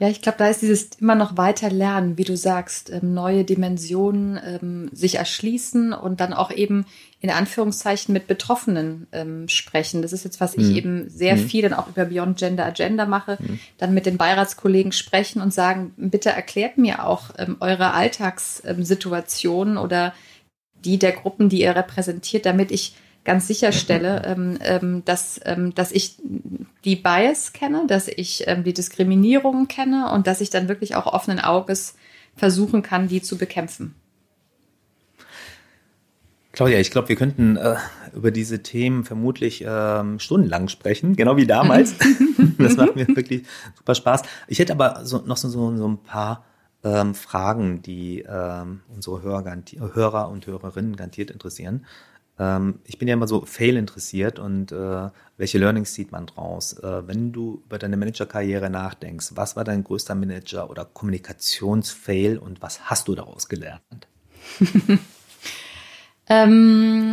[0.00, 3.44] Ja, ich glaube, da ist dieses immer noch weiter lernen, wie du sagst, ähm, neue
[3.44, 6.86] Dimensionen ähm, sich erschließen und dann auch eben
[7.20, 10.02] in Anführungszeichen mit Betroffenen ähm, sprechen.
[10.02, 10.76] Das ist jetzt, was ich mhm.
[10.76, 11.48] eben sehr mhm.
[11.48, 13.58] viel dann auch über Beyond Gender Agenda mache, mhm.
[13.78, 20.14] dann mit den Beiratskollegen sprechen und sagen, bitte erklärt mir auch ähm, eure Alltagssituationen oder
[20.84, 22.94] die der Gruppen, die ihr repräsentiert, damit ich
[23.28, 26.16] ganz sicherstelle, ähm, ähm, dass, ähm, dass ich
[26.86, 31.04] die Bias kenne, dass ich ähm, die Diskriminierung kenne und dass ich dann wirklich auch
[31.04, 31.94] offenen Auges
[32.36, 33.94] versuchen kann, die zu bekämpfen.
[36.52, 37.76] Claudia, ich glaube, wir könnten äh,
[38.14, 41.96] über diese Themen vermutlich ähm, stundenlang sprechen, genau wie damals.
[42.58, 43.42] das macht mir wirklich
[43.76, 44.22] super Spaß.
[44.46, 46.46] Ich hätte aber so, noch so, so, ein paar
[46.82, 49.54] ähm, Fragen, die ähm, unsere Hörer,
[49.92, 51.84] Hörer und Hörerinnen garantiert interessieren.
[52.38, 56.78] Ähm, ich bin ja immer so Fail interessiert und äh, welche Learnings zieht man draus?
[56.78, 62.62] Äh, wenn du über deine Managerkarriere nachdenkst, was war dein größter Manager- oder Kommunikationsfail und
[62.62, 64.06] was hast du daraus gelernt?
[66.28, 67.12] ähm,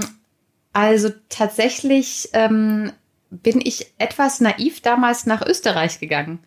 [0.73, 2.91] also tatsächlich ähm,
[3.29, 6.39] bin ich etwas naiv damals nach Österreich gegangen.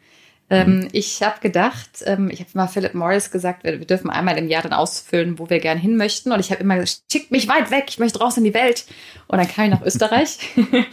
[0.51, 0.89] Ähm, mhm.
[0.93, 4.49] ich habe gedacht, ähm, ich habe mal Philip Morris gesagt, wir, wir, dürfen einmal im
[4.49, 6.33] Jahr dann ausfüllen, wo wir gerne hin möchten.
[6.33, 8.87] Und ich habe immer gesagt, schickt mich weit weg, ich möchte raus in die Welt.
[9.27, 10.39] Und dann kam ich nach Österreich.
[10.57, 10.85] und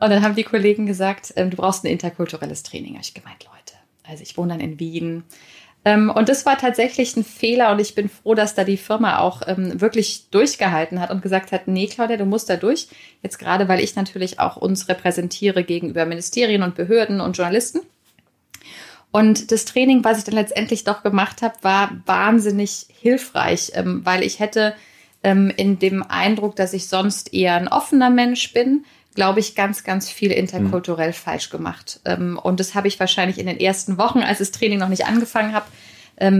[0.00, 2.94] dann haben die Kollegen gesagt, ähm, du brauchst ein interkulturelles Training.
[2.94, 3.74] Habe ich gemeint, Leute.
[4.08, 5.24] Also ich wohne dann in Wien.
[5.84, 9.18] Ähm, und das war tatsächlich ein Fehler und ich bin froh, dass da die Firma
[9.18, 12.88] auch ähm, wirklich durchgehalten hat und gesagt hat, nee, Claudia, du musst da durch.
[13.22, 17.80] Jetzt gerade, weil ich natürlich auch uns repräsentiere gegenüber Ministerien und Behörden und Journalisten.
[19.14, 24.24] Und das Training, was ich dann letztendlich doch gemacht habe, war wahnsinnig hilfreich, ähm, weil
[24.24, 24.74] ich hätte
[25.22, 28.84] ähm, in dem Eindruck, dass ich sonst eher ein offener Mensch bin,
[29.14, 31.14] glaube ich, ganz, ganz viel interkulturell mhm.
[31.14, 32.00] falsch gemacht.
[32.04, 35.06] Ähm, und das habe ich wahrscheinlich in den ersten Wochen, als das Training noch nicht
[35.06, 35.66] angefangen habe,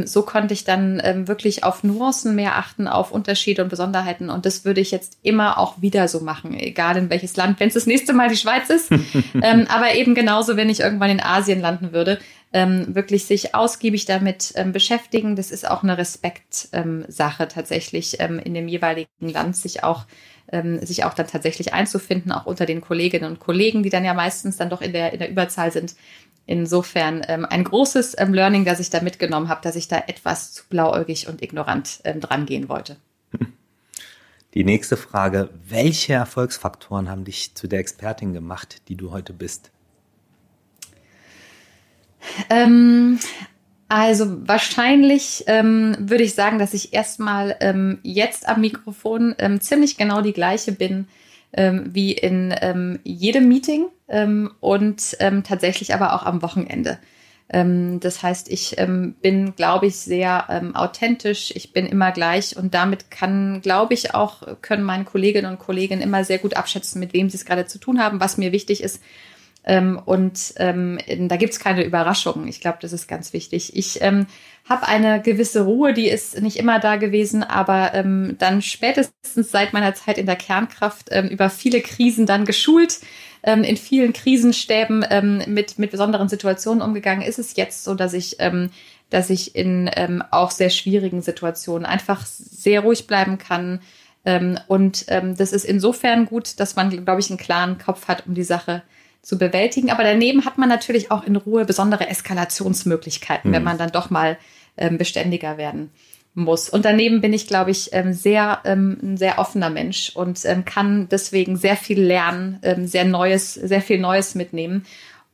[0.05, 4.31] so konnte ich dann wirklich auf Nuancen mehr achten, auf Unterschiede und Besonderheiten.
[4.31, 7.67] Und das würde ich jetzt immer auch wieder so machen, egal in welches Land, wenn
[7.67, 8.93] es das nächste Mal die Schweiz ist.
[9.43, 12.21] aber eben genauso, wenn ich irgendwann in Asien landen würde,
[12.55, 15.37] ähm, wirklich sich ausgiebig damit ähm, beschäftigen.
[15.37, 20.07] Das ist auch eine Respektsache ähm, tatsächlich ähm, in dem jeweiligen Land, sich auch
[20.53, 24.15] ähm, sich auch dann tatsächlich einzufinden, auch unter den Kolleginnen und Kollegen, die dann ja
[24.15, 25.97] meistens dann doch in der, in der Überzahl sind.
[26.47, 30.65] Insofern ähm, ein großes Learning, das ich da mitgenommen habe, dass ich da etwas zu
[30.69, 32.97] blauäugig und ignorant ähm, dran gehen wollte.
[34.55, 39.73] Die nächste Frage, welche Erfolgsfaktoren haben dich zu der Expertin gemacht, die du heute bist?
[42.51, 43.19] Ähm,
[43.89, 49.97] also wahrscheinlich ähm, würde ich sagen, dass ich erstmal ähm, jetzt am Mikrofon ähm, ziemlich
[49.97, 51.07] genau die gleiche bin
[51.53, 56.99] ähm, wie in ähm, jedem Meeting ähm, und tatsächlich aber auch am Wochenende.
[57.47, 61.53] Das heißt, ich bin, glaube ich, sehr authentisch.
[61.55, 66.01] Ich bin immer gleich und damit kann, glaube ich, auch können meine Kolleginnen und Kollegen
[66.01, 68.83] immer sehr gut abschätzen, mit wem sie es gerade zu tun haben, was mir wichtig
[68.83, 69.03] ist
[69.65, 72.47] ähm, und ähm, da gibt's keine Überraschungen.
[72.49, 73.77] Ich glaube, das ist ganz wichtig.
[73.77, 74.27] Ich ähm,
[74.69, 79.73] habe eine gewisse Ruhe, die ist nicht immer da gewesen, aber ähm, dann spätestens seit
[79.73, 83.01] meiner Zeit in der Kernkraft ähm, über viele Krisen dann geschult,
[83.43, 88.13] ähm, in vielen Krisenstäben ähm, mit, mit besonderen Situationen umgegangen, ist es jetzt so, dass
[88.13, 88.71] ich ähm,
[89.11, 93.81] dass ich in ähm, auch sehr schwierigen Situationen einfach sehr ruhig bleiben kann.
[94.25, 98.27] Ähm, und ähm, das ist insofern gut, dass man, glaube ich, einen klaren Kopf hat,
[98.27, 98.83] um die Sache
[99.25, 99.91] zu bewältigen.
[99.91, 103.55] Aber daneben hat man natürlich auch in Ruhe besondere Eskalationsmöglichkeiten, mhm.
[103.55, 104.39] wenn man dann doch mal
[104.77, 105.91] ähm, beständiger werden
[106.35, 106.69] muss.
[106.69, 110.65] Und daneben bin ich, glaube ich, ähm, sehr ähm, ein sehr offener Mensch und ähm,
[110.65, 114.85] kann deswegen sehr viel lernen, ähm, sehr Neues, sehr viel Neues mitnehmen.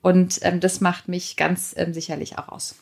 [0.03, 2.77] Und ähm, das macht mich ganz ähm, sicherlich auch aus.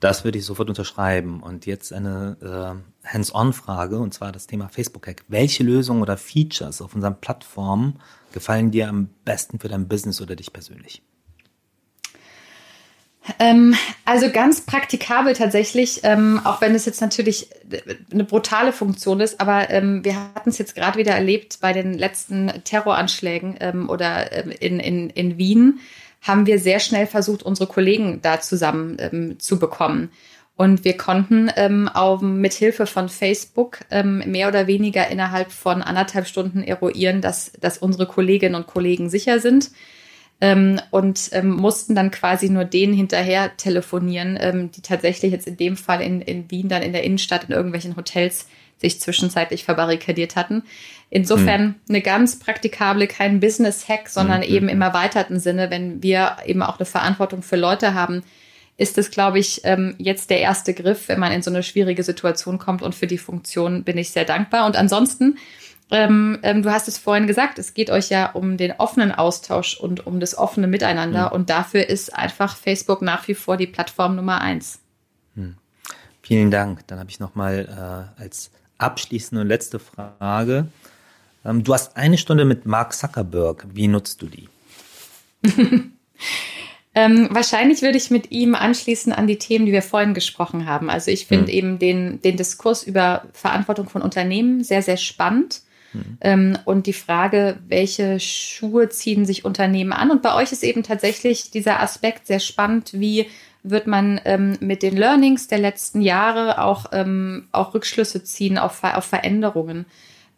[0.00, 1.42] Das würde ich sofort unterschreiben.
[1.42, 5.24] Und jetzt eine äh, Hands-on-Frage, und zwar das Thema Facebook-Hack.
[5.28, 8.00] Welche Lösungen oder Features auf unseren Plattformen
[8.32, 11.02] gefallen dir am besten für dein Business oder dich persönlich?
[13.38, 13.74] Ähm,
[14.06, 17.50] also ganz praktikabel tatsächlich, ähm, auch wenn es jetzt natürlich
[18.10, 21.94] eine brutale Funktion ist, aber ähm, wir hatten es jetzt gerade wieder erlebt bei den
[21.94, 25.80] letzten Terroranschlägen ähm, oder ähm, in, in, in Wien,
[26.20, 30.10] haben wir sehr schnell versucht, unsere Kollegen da zusammen ähm, zu bekommen.
[30.56, 35.80] Und wir konnten ähm, auch mit Hilfe von Facebook ähm, mehr oder weniger innerhalb von
[35.80, 39.70] anderthalb Stunden eruieren, dass, dass unsere Kolleginnen und Kollegen sicher sind.
[40.42, 45.56] Ähm, und ähm, mussten dann quasi nur denen hinterher telefonieren, ähm, die tatsächlich jetzt in
[45.56, 48.46] dem Fall in, in Wien dann in der Innenstadt in irgendwelchen Hotels
[48.80, 50.62] sich zwischenzeitlich verbarrikadiert hatten.
[51.10, 51.74] Insofern mhm.
[51.88, 54.54] eine ganz praktikable, kein Business-Hack, sondern mhm.
[54.54, 58.22] eben im erweiterten Sinne, wenn wir eben auch eine Verantwortung für Leute haben,
[58.76, 62.02] ist es, glaube ich, ähm, jetzt der erste Griff, wenn man in so eine schwierige
[62.02, 62.80] Situation kommt.
[62.80, 64.64] Und für die Funktion bin ich sehr dankbar.
[64.64, 65.36] Und ansonsten,
[65.90, 69.78] ähm, ähm, du hast es vorhin gesagt, es geht euch ja um den offenen Austausch
[69.78, 71.26] und um das offene Miteinander.
[71.26, 71.32] Mhm.
[71.32, 74.80] Und dafür ist einfach Facebook nach wie vor die Plattform Nummer eins.
[75.34, 75.56] Mhm.
[76.22, 76.86] Vielen Dank.
[76.86, 78.50] Dann habe ich noch mal äh, als
[78.80, 80.68] abschließende und letzte Frage.
[81.44, 83.66] Ähm, du hast eine Stunde mit Mark Zuckerberg.
[83.72, 84.48] Wie nutzt du die?
[86.92, 90.90] Ähm, wahrscheinlich würde ich mit ihm anschließen an die Themen, die wir vorhin gesprochen haben.
[90.90, 91.50] Also ich finde mhm.
[91.50, 95.62] eben den, den Diskurs über Verantwortung von Unternehmen sehr, sehr spannend.
[95.92, 96.18] Mhm.
[96.20, 100.10] Ähm, und die Frage, welche Schuhe ziehen sich Unternehmen an?
[100.10, 103.28] Und bei euch ist eben tatsächlich dieser Aspekt sehr spannend, wie
[103.62, 108.82] wird man ähm, mit den Learnings der letzten Jahre auch, ähm, auch Rückschlüsse ziehen auf,
[108.82, 109.86] auf Veränderungen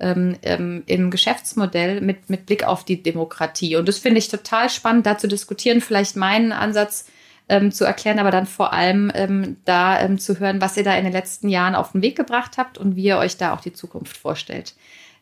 [0.01, 3.77] ähm, ähm, im Geschäftsmodell mit, mit Blick auf die Demokratie.
[3.77, 7.07] Und das finde ich total spannend, da zu diskutieren, vielleicht meinen Ansatz
[7.49, 11.05] ähm, zu erklären, aber dann vor allem ähm, da zu hören, was ihr da in
[11.05, 13.73] den letzten Jahren auf den Weg gebracht habt und wie ihr euch da auch die
[13.73, 14.75] Zukunft vorstellt.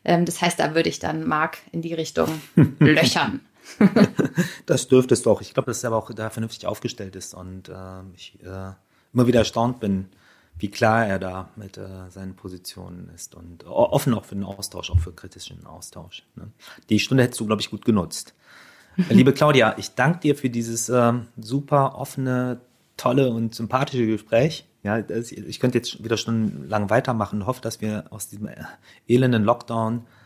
[0.03, 2.41] Das heißt, da würde ich dann Marc in die Richtung
[2.79, 3.39] löchern.
[4.65, 5.41] das dürftest du auch.
[5.41, 7.73] Ich glaube, dass er aber auch da vernünftig aufgestellt ist und äh,
[8.15, 8.71] ich äh,
[9.13, 10.07] immer wieder erstaunt bin,
[10.57, 14.91] wie klar er da mit äh, seinen Positionen ist und offen auch für den Austausch,
[14.91, 16.23] auch für kritischen Austausch.
[16.35, 16.51] Ne?
[16.89, 18.35] Die Stunde hättest du, glaube ich, gut genutzt.
[19.09, 22.61] Liebe Claudia, ich danke dir für dieses äh, super offene,
[22.97, 24.65] tolle und sympathische Gespräch.
[24.83, 28.63] Ja, das, ich könnte jetzt wieder stundenlang weitermachen und hoffe, dass wir aus diesem äh,
[29.07, 30.20] elenden Lockdown, äh,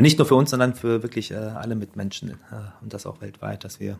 [0.00, 2.34] nicht nur für uns, sondern für wirklich äh, alle Mitmenschen äh,
[2.80, 3.98] und das auch weltweit, dass wir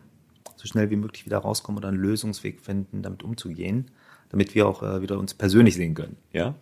[0.55, 3.91] so schnell wie möglich wieder rauskommen oder einen Lösungsweg finden, damit umzugehen.
[4.29, 6.17] damit wir auch äh, wieder uns persönlich sehen können.
[6.31, 6.55] Ja?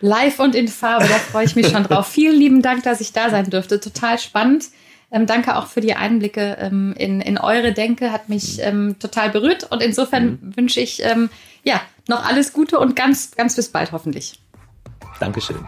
[0.00, 2.06] Live und in Farbe, da freue ich mich schon drauf.
[2.18, 3.80] Vielen lieben Dank, dass ich da sein durfte.
[3.80, 4.66] Total spannend.
[5.10, 9.30] Ähm, danke auch für die Einblicke ähm, in, in eure Denke, hat mich ähm, total
[9.30, 10.56] berührt und insofern mhm.
[10.56, 11.30] wünsche ich ähm,
[11.62, 14.40] ja noch alles Gute und ganz, ganz bis bald hoffentlich.
[15.20, 15.64] Dankeschön.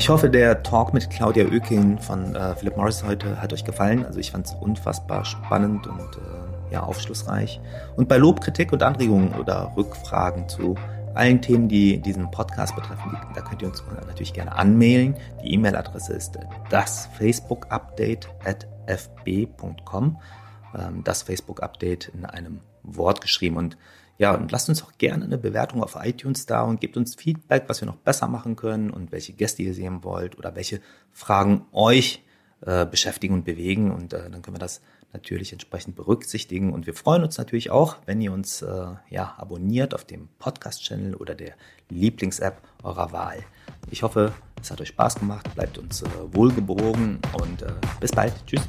[0.00, 4.02] Ich hoffe, der Talk mit Claudia Oeking von äh, Philip Morris heute hat euch gefallen.
[4.06, 7.60] Also ich fand es unfassbar spannend und äh, ja, aufschlussreich.
[7.96, 10.74] Und bei Lob, Kritik und Anregungen oder Rückfragen zu
[11.12, 15.16] allen Themen, die diesen Podcast betreffen, da könnt ihr uns natürlich gerne anmailen.
[15.44, 16.38] Die E-Mail-Adresse ist
[16.70, 20.18] das Facebook-Update at fb.com.
[20.78, 23.58] Ähm, das Facebook-Update in einem Wort geschrieben.
[23.58, 23.76] Und
[24.20, 27.64] ja, und lasst uns auch gerne eine Bewertung auf iTunes da und gebt uns Feedback,
[27.68, 31.64] was wir noch besser machen können und welche Gäste ihr sehen wollt oder welche Fragen
[31.72, 32.22] euch
[32.60, 33.90] äh, beschäftigen und bewegen.
[33.90, 34.82] Und äh, dann können wir das
[35.14, 36.74] natürlich entsprechend berücksichtigen.
[36.74, 41.14] Und wir freuen uns natürlich auch, wenn ihr uns äh, ja, abonniert auf dem Podcast-Channel
[41.14, 41.54] oder der
[41.88, 43.38] Lieblings-App eurer Wahl.
[43.90, 48.34] Ich hoffe, es hat euch Spaß gemacht, bleibt uns äh, wohlgebogen und äh, bis bald.
[48.46, 48.68] Tschüss.